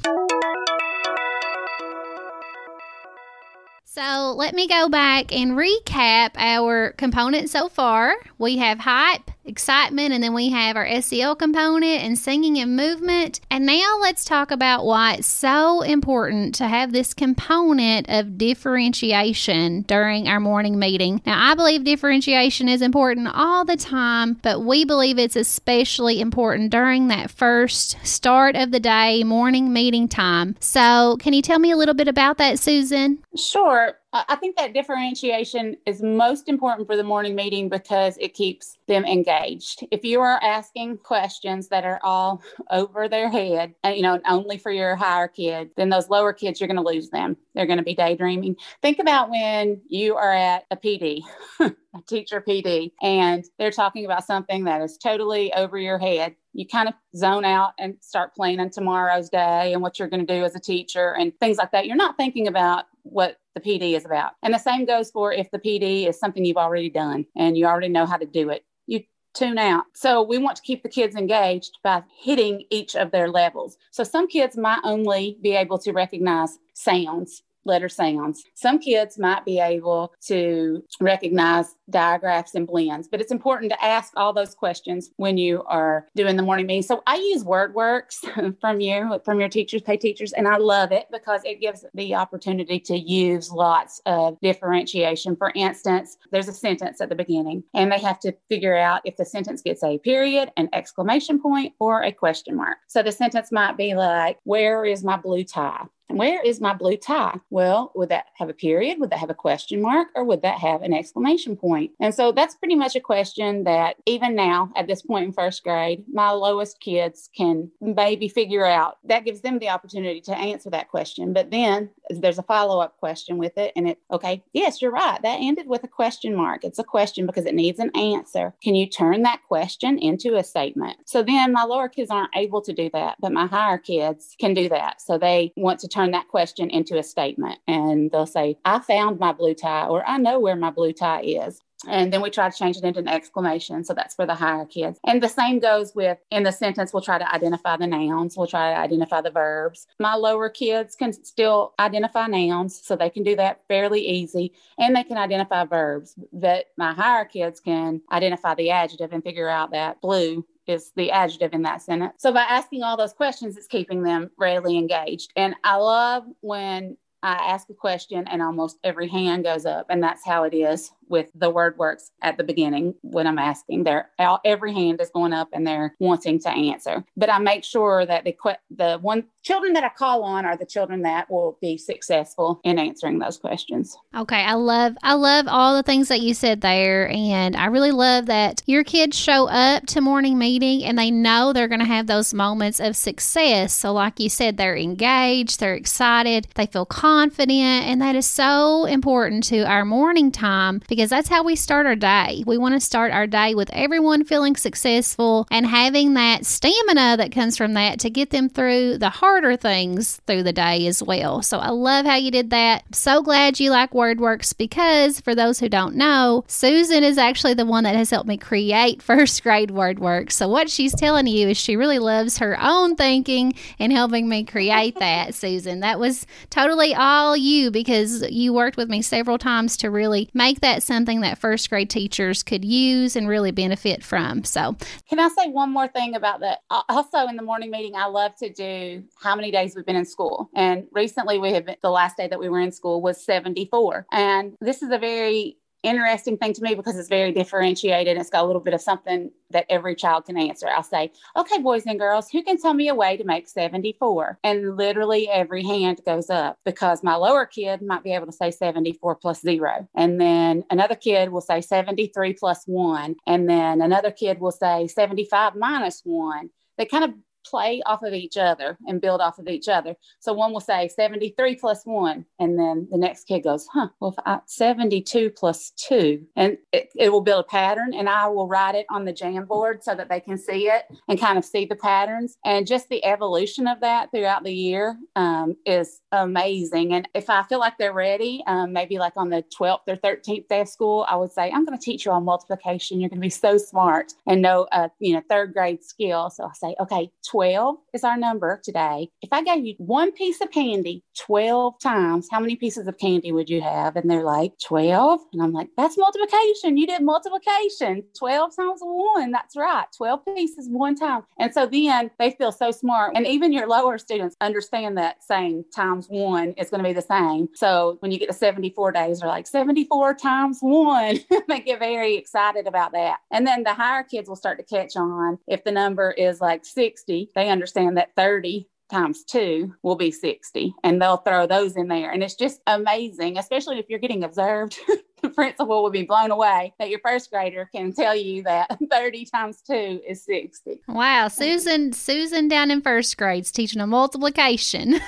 So 3.85 4.33
let 4.37 4.53
me 4.53 4.67
go 4.67 4.87
back 4.87 5.33
and 5.33 5.51
recap 5.57 6.31
our 6.37 6.91
components 6.93 7.51
so 7.51 7.67
far. 7.67 8.15
We 8.37 8.57
have 8.57 8.79
hype, 8.79 9.28
excitement, 9.45 10.13
and 10.13 10.23
then 10.23 10.33
we 10.33 10.49
have 10.49 10.75
our 10.75 11.01
SEL 11.01 11.35
component 11.35 12.03
and 12.03 12.17
singing 12.17 12.57
and 12.57 12.75
movement. 12.75 13.41
And 13.49 13.65
now 13.65 13.97
let's 14.01 14.25
talk 14.25 14.51
about 14.51 14.85
why 14.85 15.15
it's 15.15 15.27
so 15.27 15.81
important 15.81 16.55
to 16.55 16.67
have 16.67 16.91
this 16.91 17.13
component 17.13 18.07
of 18.09 18.37
differentiation 18.37 19.81
during 19.83 20.27
our 20.27 20.39
morning 20.39 20.79
meeting. 20.79 21.21
Now, 21.25 21.51
I 21.51 21.55
believe 21.55 21.83
differentiation 21.83 22.69
is 22.69 22.81
important 22.81 23.29
all 23.33 23.65
the 23.65 23.77
time, 23.77 24.37
but 24.41 24.61
we 24.61 24.85
believe 24.85 25.17
it's 25.17 25.35
especially 25.35 26.21
important 26.21 26.71
during 26.71 27.07
that 27.07 27.31
first 27.31 27.97
start 28.05 28.55
of 28.55 28.71
the 28.71 28.79
day 28.79 29.23
morning 29.23 29.73
meeting 29.73 30.07
time. 30.07 30.55
So, 30.59 31.17
can 31.19 31.33
you 31.33 31.41
tell 31.41 31.59
me 31.59 31.71
a 31.71 31.77
little 31.77 31.95
bit 31.95 32.07
about 32.07 32.37
that, 32.37 32.59
Susan? 32.59 33.19
Sure. 33.35 33.98
I 34.11 34.35
think 34.37 34.57
that 34.57 34.73
differentiation 34.73 35.77
is 35.85 36.01
most 36.01 36.49
important 36.49 36.87
for 36.87 36.97
the 36.97 37.03
morning 37.03 37.35
meeting 37.35 37.69
because 37.69 38.17
it 38.19 38.33
keeps 38.33 38.77
them 38.87 39.05
engaged. 39.05 39.85
If 39.91 40.03
you 40.03 40.19
are 40.21 40.41
asking 40.41 40.97
questions 40.97 41.67
that 41.67 41.85
are 41.85 41.99
all 42.01 42.41
over 42.71 43.07
their 43.07 43.29
head, 43.29 43.75
uh, 43.85 43.89
you 43.89 44.01
know, 44.01 44.19
only 44.27 44.57
for 44.57 44.71
your 44.71 44.95
higher 44.95 45.27
kids, 45.27 45.71
then 45.77 45.89
those 45.89 46.09
lower 46.09 46.33
kids, 46.33 46.59
you're 46.59 46.67
going 46.67 46.83
to 46.83 46.83
lose 46.83 47.09
them. 47.09 47.37
They're 47.53 47.67
going 47.67 47.77
to 47.77 47.83
be 47.83 47.93
daydreaming. 47.93 48.55
Think 48.81 48.97
about 48.97 49.29
when 49.29 49.79
you 49.87 50.15
are 50.15 50.33
at 50.33 50.65
a 50.71 50.77
PD, 50.77 51.21
a 51.59 51.71
teacher 52.07 52.41
PD, 52.41 52.91
and 53.03 53.45
they're 53.59 53.69
talking 53.69 54.05
about 54.05 54.25
something 54.25 54.63
that 54.63 54.81
is 54.81 54.97
totally 54.97 55.53
over 55.53 55.77
your 55.77 55.99
head 55.99 56.35
you 56.53 56.67
kind 56.67 56.89
of 56.89 56.95
zone 57.15 57.45
out 57.45 57.73
and 57.77 57.95
start 58.01 58.33
planning 58.33 58.69
tomorrow's 58.69 59.29
day 59.29 59.71
and 59.71 59.81
what 59.81 59.99
you're 59.99 60.07
going 60.07 60.25
to 60.25 60.33
do 60.33 60.43
as 60.43 60.55
a 60.55 60.59
teacher 60.59 61.15
and 61.15 61.31
things 61.39 61.57
like 61.57 61.71
that. 61.71 61.85
You're 61.85 61.95
not 61.95 62.17
thinking 62.17 62.47
about 62.47 62.85
what 63.03 63.37
the 63.59 63.79
PD 63.79 63.95
is 63.95 64.05
about. 64.05 64.33
And 64.43 64.53
the 64.53 64.59
same 64.59 64.85
goes 64.85 65.11
for 65.11 65.33
if 65.33 65.49
the 65.51 65.59
PD 65.59 66.07
is 66.07 66.19
something 66.19 66.45
you've 66.45 66.57
already 66.57 66.89
done 66.89 67.25
and 67.35 67.57
you 67.57 67.65
already 67.65 67.89
know 67.89 68.05
how 68.05 68.17
to 68.17 68.25
do 68.25 68.49
it. 68.49 68.63
You 68.87 69.03
tune 69.33 69.57
out. 69.57 69.85
So 69.93 70.23
we 70.23 70.37
want 70.37 70.55
to 70.57 70.63
keep 70.63 70.83
the 70.83 70.89
kids 70.89 71.15
engaged 71.15 71.77
by 71.83 72.03
hitting 72.17 72.65
each 72.69 72.95
of 72.95 73.11
their 73.11 73.29
levels. 73.29 73.77
So 73.91 74.03
some 74.03 74.27
kids 74.27 74.57
might 74.57 74.81
only 74.83 75.37
be 75.41 75.55
able 75.55 75.77
to 75.79 75.91
recognize 75.91 76.57
sounds 76.73 77.43
letter 77.65 77.89
sounds. 77.89 78.43
Some 78.55 78.79
kids 78.79 79.19
might 79.19 79.45
be 79.45 79.59
able 79.59 80.13
to 80.27 80.83
recognize 80.99 81.75
digraphs 81.91 82.55
and 82.55 82.67
blends, 82.67 83.07
but 83.07 83.21
it's 83.21 83.31
important 83.31 83.71
to 83.71 83.83
ask 83.83 84.13
all 84.15 84.33
those 84.33 84.55
questions 84.55 85.11
when 85.17 85.37
you 85.37 85.63
are 85.63 86.07
doing 86.15 86.35
the 86.35 86.43
morning 86.43 86.67
meeting. 86.67 86.83
So 86.83 87.01
I 87.07 87.15
use 87.15 87.43
WordWorks 87.43 88.57
from 88.61 88.79
you, 88.79 89.19
from 89.25 89.39
your 89.39 89.49
teachers, 89.49 89.81
pay 89.81 89.97
teachers, 89.97 90.33
and 90.33 90.47
I 90.47 90.57
love 90.57 90.91
it 90.91 91.07
because 91.11 91.41
it 91.43 91.61
gives 91.61 91.85
the 91.93 92.15
opportunity 92.15 92.79
to 92.81 92.97
use 92.97 93.51
lots 93.51 94.01
of 94.05 94.39
differentiation. 94.41 95.35
For 95.35 95.51
instance, 95.55 96.17
there's 96.31 96.47
a 96.47 96.53
sentence 96.53 97.01
at 97.01 97.09
the 97.09 97.15
beginning, 97.15 97.63
and 97.73 97.91
they 97.91 97.99
have 97.99 98.19
to 98.21 98.33
figure 98.49 98.75
out 98.75 99.01
if 99.05 99.17
the 99.17 99.25
sentence 99.25 99.61
gets 99.61 99.83
a 99.83 99.97
period, 99.99 100.51
an 100.57 100.69
exclamation 100.73 101.41
point, 101.41 101.73
or 101.79 102.03
a 102.03 102.11
question 102.11 102.55
mark. 102.55 102.77
So 102.87 103.03
the 103.03 103.11
sentence 103.11 103.51
might 103.51 103.77
be 103.77 103.95
like, 103.95 104.37
Where 104.43 104.85
is 104.85 105.03
my 105.03 105.17
blue 105.17 105.43
tie? 105.43 105.85
Where 106.09 106.41
is 106.41 106.59
my 106.59 106.73
blue 106.73 106.97
tie? 106.97 107.39
Well, 107.51 107.91
would 107.95 108.09
that 108.09 108.25
have 108.35 108.49
a 108.49 108.53
period? 108.53 108.99
Would 108.99 109.11
that 109.11 109.19
have 109.19 109.29
a 109.29 109.35
question 109.35 109.79
mark? 109.79 110.07
Or 110.15 110.23
would 110.23 110.41
that 110.41 110.57
have 110.57 110.81
an 110.81 110.91
exclamation 110.91 111.55
point? 111.55 111.78
And 111.99 112.13
so 112.13 112.31
that's 112.31 112.55
pretty 112.55 112.75
much 112.75 112.95
a 112.95 113.01
question 113.01 113.63
that 113.63 113.97
even 114.05 114.35
now 114.35 114.71
at 114.75 114.87
this 114.87 115.01
point 115.01 115.25
in 115.25 115.33
first 115.33 115.63
grade, 115.63 116.03
my 116.11 116.31
lowest 116.31 116.79
kids 116.79 117.29
can 117.35 117.71
maybe 117.81 118.27
figure 118.27 118.65
out. 118.65 118.97
That 119.03 119.25
gives 119.25 119.41
them 119.41 119.59
the 119.59 119.69
opportunity 119.69 120.21
to 120.21 120.37
answer 120.37 120.69
that 120.69 120.89
question. 120.89 121.33
But 121.33 121.51
then 121.51 121.89
there's 122.09 122.39
a 122.39 122.43
follow 122.43 122.79
up 122.79 122.97
question 122.97 123.37
with 123.37 123.57
it. 123.57 123.71
And 123.75 123.89
it, 123.89 123.99
okay, 124.11 124.43
yes, 124.53 124.81
you're 124.81 124.91
right. 124.91 125.21
That 125.21 125.39
ended 125.39 125.67
with 125.67 125.83
a 125.83 125.87
question 125.87 126.35
mark. 126.35 126.63
It's 126.63 126.79
a 126.79 126.83
question 126.83 127.25
because 127.25 127.45
it 127.45 127.55
needs 127.55 127.79
an 127.79 127.95
answer. 127.95 128.53
Can 128.63 128.75
you 128.75 128.87
turn 128.87 129.23
that 129.23 129.41
question 129.47 129.97
into 129.99 130.35
a 130.35 130.43
statement? 130.43 130.97
So 131.05 131.23
then 131.23 131.53
my 131.53 131.63
lower 131.63 131.89
kids 131.89 132.11
aren't 132.11 132.35
able 132.35 132.61
to 132.61 132.73
do 132.73 132.89
that, 132.93 133.17
but 133.19 133.31
my 133.31 133.45
higher 133.45 133.77
kids 133.77 134.35
can 134.39 134.53
do 134.53 134.69
that. 134.69 135.01
So 135.01 135.17
they 135.17 135.53
want 135.55 135.79
to 135.81 135.87
turn 135.87 136.11
that 136.11 136.27
question 136.27 136.69
into 136.69 136.97
a 136.97 137.03
statement 137.03 137.59
and 137.67 138.11
they'll 138.11 138.25
say, 138.25 138.57
I 138.65 138.79
found 138.79 139.19
my 139.19 139.31
blue 139.31 139.53
tie 139.53 139.87
or 139.87 140.07
I 140.07 140.17
know 140.17 140.39
where 140.39 140.55
my 140.55 140.69
blue 140.69 140.93
tie 140.93 141.21
is. 141.21 141.61
And 141.87 142.11
then 142.11 142.21
we 142.21 142.29
try 142.29 142.49
to 142.49 142.57
change 142.57 142.77
it 142.77 142.83
into 142.83 142.99
an 142.99 143.07
exclamation. 143.07 143.83
So 143.83 143.93
that's 143.93 144.15
for 144.15 144.25
the 144.25 144.35
higher 144.35 144.65
kids. 144.65 144.99
And 145.05 145.23
the 145.23 145.29
same 145.29 145.59
goes 145.59 145.95
with 145.95 146.17
in 146.29 146.43
the 146.43 146.51
sentence, 146.51 146.93
we'll 146.93 147.01
try 147.01 147.17
to 147.17 147.33
identify 147.33 147.77
the 147.77 147.87
nouns, 147.87 148.35
we'll 148.35 148.47
try 148.47 148.73
to 148.73 148.79
identify 148.79 149.21
the 149.21 149.31
verbs. 149.31 149.87
My 149.99 150.15
lower 150.15 150.49
kids 150.49 150.95
can 150.95 151.13
still 151.13 151.73
identify 151.79 152.27
nouns, 152.27 152.79
so 152.85 152.95
they 152.95 153.09
can 153.09 153.23
do 153.23 153.35
that 153.37 153.61
fairly 153.67 154.05
easy. 154.05 154.53
And 154.77 154.95
they 154.95 155.03
can 155.03 155.17
identify 155.17 155.65
verbs. 155.65 156.15
But 156.33 156.65
my 156.77 156.93
higher 156.93 157.25
kids 157.25 157.59
can 157.59 158.01
identify 158.11 158.55
the 158.55 158.71
adjective 158.71 159.13
and 159.13 159.23
figure 159.23 159.49
out 159.49 159.71
that 159.71 160.01
blue 160.01 160.45
is 160.67 160.91
the 160.95 161.11
adjective 161.11 161.53
in 161.53 161.63
that 161.63 161.81
sentence. 161.81 162.13
So 162.17 162.31
by 162.31 162.43
asking 162.43 162.83
all 162.83 162.97
those 162.97 163.13
questions, 163.13 163.57
it's 163.57 163.67
keeping 163.67 164.03
them 164.03 164.29
readily 164.37 164.77
engaged. 164.77 165.31
And 165.35 165.55
I 165.63 165.77
love 165.77 166.25
when 166.41 166.97
I 167.23 167.33
ask 167.33 167.69
a 167.69 167.73
question 167.73 168.27
and 168.27 168.41
almost 168.41 168.77
every 168.83 169.07
hand 169.07 169.43
goes 169.43 169.65
up. 169.65 169.87
And 169.89 170.01
that's 170.01 170.25
how 170.25 170.43
it 170.43 170.53
is 170.53 170.91
with 171.09 171.29
the 171.35 171.49
word 171.49 171.77
works 171.77 172.11
at 172.21 172.37
the 172.37 172.43
beginning 172.43 172.95
when 173.01 173.27
I'm 173.27 173.39
asking. 173.39 173.83
They're 173.83 174.09
every 174.45 174.73
hand 174.73 175.01
is 175.01 175.09
going 175.09 175.33
up 175.33 175.49
and 175.53 175.65
they're 175.65 175.95
wanting 175.99 176.39
to 176.41 176.49
answer. 176.49 177.03
But 177.17 177.29
I 177.29 177.39
make 177.39 177.63
sure 177.63 178.05
that 178.05 178.23
the 178.23 178.35
the 178.69 178.97
one 179.01 179.25
children 179.43 179.73
that 179.73 179.83
I 179.83 179.89
call 179.89 180.23
on 180.23 180.45
are 180.45 180.57
the 180.57 180.65
children 180.65 181.01
that 181.03 181.29
will 181.29 181.57
be 181.61 181.77
successful 181.77 182.59
in 182.63 182.77
answering 182.77 183.19
those 183.19 183.37
questions. 183.37 183.97
Okay, 184.15 184.41
I 184.41 184.53
love 184.53 184.95
I 185.03 185.13
love 185.13 185.47
all 185.47 185.75
the 185.75 185.83
things 185.83 186.07
that 186.09 186.21
you 186.21 186.33
said 186.33 186.61
there 186.61 187.09
and 187.09 187.55
I 187.55 187.65
really 187.67 187.91
love 187.91 188.27
that 188.27 188.61
your 188.65 188.83
kids 188.83 189.17
show 189.17 189.47
up 189.47 189.85
to 189.87 190.01
morning 190.01 190.37
meeting 190.37 190.83
and 190.83 190.97
they 190.97 191.11
know 191.11 191.53
they're 191.53 191.67
going 191.67 191.79
to 191.79 191.85
have 191.85 192.07
those 192.07 192.33
moments 192.33 192.79
of 192.79 192.95
success. 192.95 193.73
So 193.73 193.93
like 193.93 194.19
you 194.19 194.29
said 194.29 194.57
they're 194.57 194.77
engaged, 194.77 195.59
they're 195.59 195.73
excited, 195.73 196.47
they 196.55 196.65
feel 196.65 196.85
confident 196.85 197.85
and 197.85 198.01
that 198.01 198.15
is 198.15 198.25
so 198.25 198.85
important 198.85 199.43
to 199.45 199.63
our 199.63 199.85
morning 199.85 200.31
time 200.31 200.81
because 200.87 200.98
because 200.99 201.11
that's 201.11 201.29
how 201.29 201.43
we 201.43 201.55
start 201.55 201.85
our 201.85 201.95
day. 201.95 202.43
We 202.45 202.57
want 202.57 202.73
to 202.73 202.81
start 202.81 203.13
our 203.13 203.25
day 203.25 203.55
with 203.55 203.69
everyone 203.71 204.25
feeling 204.25 204.57
successful 204.57 205.47
and 205.49 205.65
having 205.65 206.15
that 206.15 206.45
stamina 206.45 207.15
that 207.15 207.31
comes 207.31 207.55
from 207.55 207.73
that 207.75 208.01
to 208.01 208.09
get 208.09 208.31
them 208.31 208.49
through 208.49 208.97
the 208.97 209.09
harder 209.09 209.55
things 209.55 210.19
through 210.27 210.43
the 210.43 210.51
day 210.51 210.85
as 210.87 211.01
well. 211.01 211.41
So 211.41 211.57
I 211.57 211.69
love 211.69 212.05
how 212.05 212.15
you 212.15 212.31
did 212.31 212.49
that. 212.49 212.83
So 212.93 213.21
glad 213.21 213.61
you 213.61 213.71
like 213.71 213.91
WordWorks 213.91 214.57
because 214.57 215.21
for 215.21 215.33
those 215.33 215.57
who 215.57 215.69
don't 215.69 215.95
know, 215.95 216.43
Susan 216.47 217.05
is 217.05 217.17
actually 217.17 217.53
the 217.53 217.65
one 217.65 217.85
that 217.85 217.95
has 217.95 218.09
helped 218.09 218.27
me 218.27 218.35
create 218.35 219.01
first 219.01 219.41
grade 219.41 219.69
WordWorks. 219.69 220.33
So 220.33 220.49
what 220.49 220.69
she's 220.69 220.93
telling 220.93 221.27
you 221.27 221.47
is 221.47 221.57
she 221.57 221.77
really 221.77 221.99
loves 221.99 222.39
her 222.39 222.57
own 222.59 222.97
thinking 222.97 223.53
and 223.79 223.93
helping 223.93 224.27
me 224.27 224.43
create 224.43 224.95
that, 224.99 225.33
Susan. 225.33 225.79
That 225.79 225.97
was 225.97 226.27
totally 226.49 226.93
all 226.93 227.37
you 227.37 227.71
because 227.71 228.29
you 228.29 228.51
worked 228.51 228.75
with 228.75 228.89
me 228.89 229.01
several 229.01 229.37
times 229.37 229.77
to 229.77 229.89
really 229.89 230.27
make 230.33 230.59
that 230.59 230.83
something 230.89 231.21
that 231.21 231.37
first 231.37 231.69
grade 231.69 231.89
teachers 231.89 232.41
could 232.41 232.65
use 232.65 233.15
and 233.15 233.27
really 233.27 233.51
benefit 233.51 234.03
from. 234.03 234.43
So, 234.43 234.75
can 235.07 235.19
I 235.19 235.29
say 235.29 235.47
one 235.47 235.71
more 235.71 235.87
thing 235.87 236.15
about 236.15 236.39
that? 236.41 236.63
Uh, 236.69 236.81
also, 236.89 237.27
in 237.27 237.35
the 237.35 237.43
morning 237.43 237.69
meeting, 237.69 237.95
I 237.95 238.07
love 238.07 238.35
to 238.37 238.51
do 238.51 239.03
how 239.21 239.35
many 239.35 239.51
days 239.51 239.75
we've 239.75 239.85
been 239.85 239.95
in 239.95 240.05
school. 240.05 240.49
And 240.55 240.87
recently, 240.91 241.37
we 241.37 241.53
have 241.53 241.67
been, 241.67 241.77
the 241.83 241.91
last 241.91 242.17
day 242.17 242.27
that 242.27 242.39
we 242.39 242.49
were 242.49 242.59
in 242.59 242.71
school 242.71 243.01
was 243.01 243.23
74. 243.23 244.07
And 244.11 244.55
this 244.59 244.81
is 244.81 244.91
a 244.91 244.97
very 244.97 245.57
interesting 245.83 246.37
thing 246.37 246.53
to 246.53 246.61
me 246.61 246.75
because 246.75 246.97
it's 246.97 247.09
very 247.09 247.31
differentiated. 247.31 248.17
It's 248.17 248.29
got 248.29 248.43
a 248.43 248.47
little 248.47 248.61
bit 248.61 248.73
of 248.73 248.81
something 248.81 249.31
that 249.51 249.65
every 249.69 249.95
child 249.95 250.25
can 250.25 250.37
answer. 250.37 250.67
I'll 250.67 250.83
say, 250.83 251.11
okay, 251.35 251.59
boys 251.59 251.83
and 251.85 251.99
girls, 251.99 252.29
who 252.29 252.43
can 252.43 252.59
tell 252.61 252.73
me 252.73 252.89
a 252.89 252.95
way 252.95 253.17
to 253.17 253.23
make 253.23 253.47
74? 253.47 254.39
And 254.43 254.77
literally 254.77 255.29
every 255.29 255.63
hand 255.63 256.01
goes 256.05 256.29
up 256.29 256.57
because 256.65 257.03
my 257.03 257.15
lower 257.15 257.45
kid 257.45 257.81
might 257.81 258.03
be 258.03 258.13
able 258.13 258.27
to 258.27 258.31
say 258.31 258.51
74 258.51 259.15
plus 259.15 259.41
zero. 259.41 259.87
And 259.95 260.19
then 260.19 260.63
another 260.69 260.95
kid 260.95 261.29
will 261.29 261.41
say 261.41 261.61
73 261.61 262.33
plus 262.33 262.63
one. 262.65 263.15
And 263.25 263.49
then 263.49 263.81
another 263.81 264.11
kid 264.11 264.39
will 264.39 264.51
say 264.51 264.87
75 264.87 265.55
minus 265.55 266.01
one. 266.03 266.49
They 266.77 266.85
kind 266.85 267.03
of 267.03 267.13
play 267.45 267.81
off 267.85 268.03
of 268.03 268.13
each 268.13 268.37
other 268.37 268.77
and 268.87 269.01
build 269.01 269.21
off 269.21 269.39
of 269.39 269.47
each 269.47 269.67
other. 269.67 269.95
So 270.19 270.33
one 270.33 270.53
will 270.53 270.59
say 270.59 270.87
73 270.87 271.55
plus 271.55 271.85
one, 271.85 272.25
and 272.39 272.57
then 272.57 272.87
the 272.91 272.97
next 272.97 273.25
kid 273.25 273.43
goes, 273.43 273.67
huh, 273.71 273.89
well, 273.99 274.15
I, 274.25 274.39
72 274.45 275.31
plus 275.31 275.71
two. 275.71 276.25
And 276.35 276.57
it, 276.71 276.91
it 276.95 277.11
will 277.11 277.21
build 277.21 277.45
a 277.45 277.47
pattern, 277.47 277.93
and 277.93 278.09
I 278.09 278.27
will 278.27 278.47
write 278.47 278.75
it 278.75 278.85
on 278.89 279.05
the 279.05 279.13
Jamboard 279.13 279.83
so 279.83 279.95
that 279.95 280.09
they 280.09 280.19
can 280.19 280.37
see 280.37 280.67
it 280.67 280.83
and 281.07 281.19
kind 281.19 281.37
of 281.37 281.45
see 281.45 281.65
the 281.65 281.75
patterns. 281.75 282.37
And 282.45 282.67
just 282.67 282.89
the 282.89 283.03
evolution 283.05 283.67
of 283.67 283.79
that 283.81 284.11
throughout 284.11 284.43
the 284.43 284.53
year 284.53 284.97
um, 285.15 285.55
is 285.65 286.01
amazing. 286.11 286.93
And 286.93 287.07
if 287.13 287.29
I 287.29 287.43
feel 287.43 287.59
like 287.59 287.77
they're 287.77 287.93
ready, 287.93 288.43
um, 288.47 288.73
maybe 288.73 288.97
like 288.97 289.13
on 289.15 289.29
the 289.29 289.43
12th 289.59 289.81
or 289.87 289.95
13th 289.95 290.47
day 290.47 290.61
of 290.61 290.69
school, 290.69 291.05
I 291.09 291.15
would 291.15 291.31
say, 291.31 291.51
I'm 291.51 291.65
going 291.65 291.77
to 291.77 291.83
teach 291.83 292.05
you 292.05 292.11
all 292.11 292.21
multiplication. 292.21 292.99
You're 292.99 293.09
going 293.09 293.21
to 293.21 293.25
be 293.25 293.29
so 293.29 293.57
smart 293.57 294.13
and 294.27 294.41
know, 294.41 294.67
a 294.71 294.89
you 294.99 295.13
know, 295.13 295.21
third 295.29 295.53
grade 295.53 295.83
skill. 295.83 296.29
So 296.29 296.45
I 296.45 296.53
say, 296.53 296.75
okay, 296.79 297.11
12 297.29 297.75
is 297.93 298.03
our 298.03 298.17
number 298.17 298.59
today. 298.63 299.09
If 299.21 299.29
I 299.31 299.43
gave 299.43 299.63
you 299.63 299.75
one 299.77 300.11
piece 300.11 300.41
of 300.41 300.49
candy 300.51 301.03
12 301.17 301.79
times, 301.79 302.27
how 302.31 302.39
many 302.39 302.55
pieces 302.55 302.87
of 302.87 302.97
candy 302.97 303.31
would 303.31 303.49
you 303.49 303.61
have? 303.61 303.95
And 303.95 304.09
they're 304.09 304.23
like, 304.23 304.53
12. 304.63 305.21
And 305.33 305.41
I'm 305.41 305.53
like, 305.53 305.69
that's 305.77 305.97
multiplication. 305.97 306.77
You 306.77 306.87
did 306.87 307.03
multiplication. 307.03 308.03
12 308.17 308.55
times 308.55 308.79
one. 308.81 309.31
That's 309.31 309.55
right. 309.55 309.85
12 309.95 310.25
pieces 310.35 310.67
one 310.69 310.95
time. 310.95 311.23
And 311.37 311.53
so 311.53 311.67
then 311.67 312.09
they 312.17 312.31
feel 312.31 312.51
so 312.51 312.71
smart. 312.71 313.15
And 313.15 313.27
even 313.27 313.53
your 313.53 313.67
lower 313.67 313.97
students 313.99 314.35
understand 314.41 314.97
that 314.97 315.23
saying 315.23 315.65
times 315.75 316.07
one 316.09 316.53
is 316.57 316.69
going 316.69 316.83
to 316.83 316.89
be 316.89 316.93
the 316.93 317.01
same. 317.01 317.49
So 317.53 317.97
when 317.99 318.11
you 318.11 318.17
get 318.17 318.29
to 318.29 318.33
74 318.33 318.91
days, 318.91 319.19
they're 319.19 319.29
like, 319.29 319.45
74 319.45 320.15
times 320.15 320.59
one. 320.61 321.19
they 321.47 321.59
get 321.59 321.79
very 321.79 322.15
excited 322.15 322.65
about 322.65 322.93
that. 322.93 323.19
And 323.29 323.45
then 323.45 323.63
the 323.63 323.73
higher 323.73 324.03
kids 324.03 324.27
will 324.27 324.35
start 324.35 324.57
to 324.57 324.63
catch 324.63 324.95
on 324.95 325.37
if 325.47 325.63
the 325.63 325.71
number 325.71 326.11
is 326.11 326.41
like 326.41 326.65
60 326.65 327.18
they 327.35 327.49
understand 327.49 327.97
that 327.97 328.15
30 328.15 328.67
times 328.89 329.23
two 329.23 329.75
will 329.83 329.95
be 329.95 330.11
60 330.11 330.73
and 330.83 331.01
they'll 331.01 331.17
throw 331.17 331.45
those 331.45 331.75
in 331.75 331.87
there. 331.87 332.11
And 332.11 332.23
it's 332.23 332.35
just 332.35 332.61
amazing 332.67 333.37
especially 333.37 333.79
if 333.79 333.85
you're 333.89 333.99
getting 333.99 334.23
observed. 334.23 334.77
The 335.21 335.29
principal 335.29 335.83
will 335.83 335.89
be 335.89 336.03
blown 336.03 336.31
away 336.31 336.73
that 336.79 336.89
your 336.89 337.01
first 337.05 337.29
grader 337.29 337.69
can 337.75 337.91
tell 337.91 338.15
you 338.15 338.41
that 338.43 338.69
30 338.89 339.25
times 339.25 339.61
2 339.67 339.99
is 340.07 340.23
60 340.23 340.79
wow 340.87 341.27
susan 341.27 341.91
susan 341.91 342.47
down 342.47 342.71
in 342.71 342.81
first 342.81 343.17
grades 343.17 343.51
teaching 343.51 343.81
a 343.81 343.87
multiplication 343.87 344.93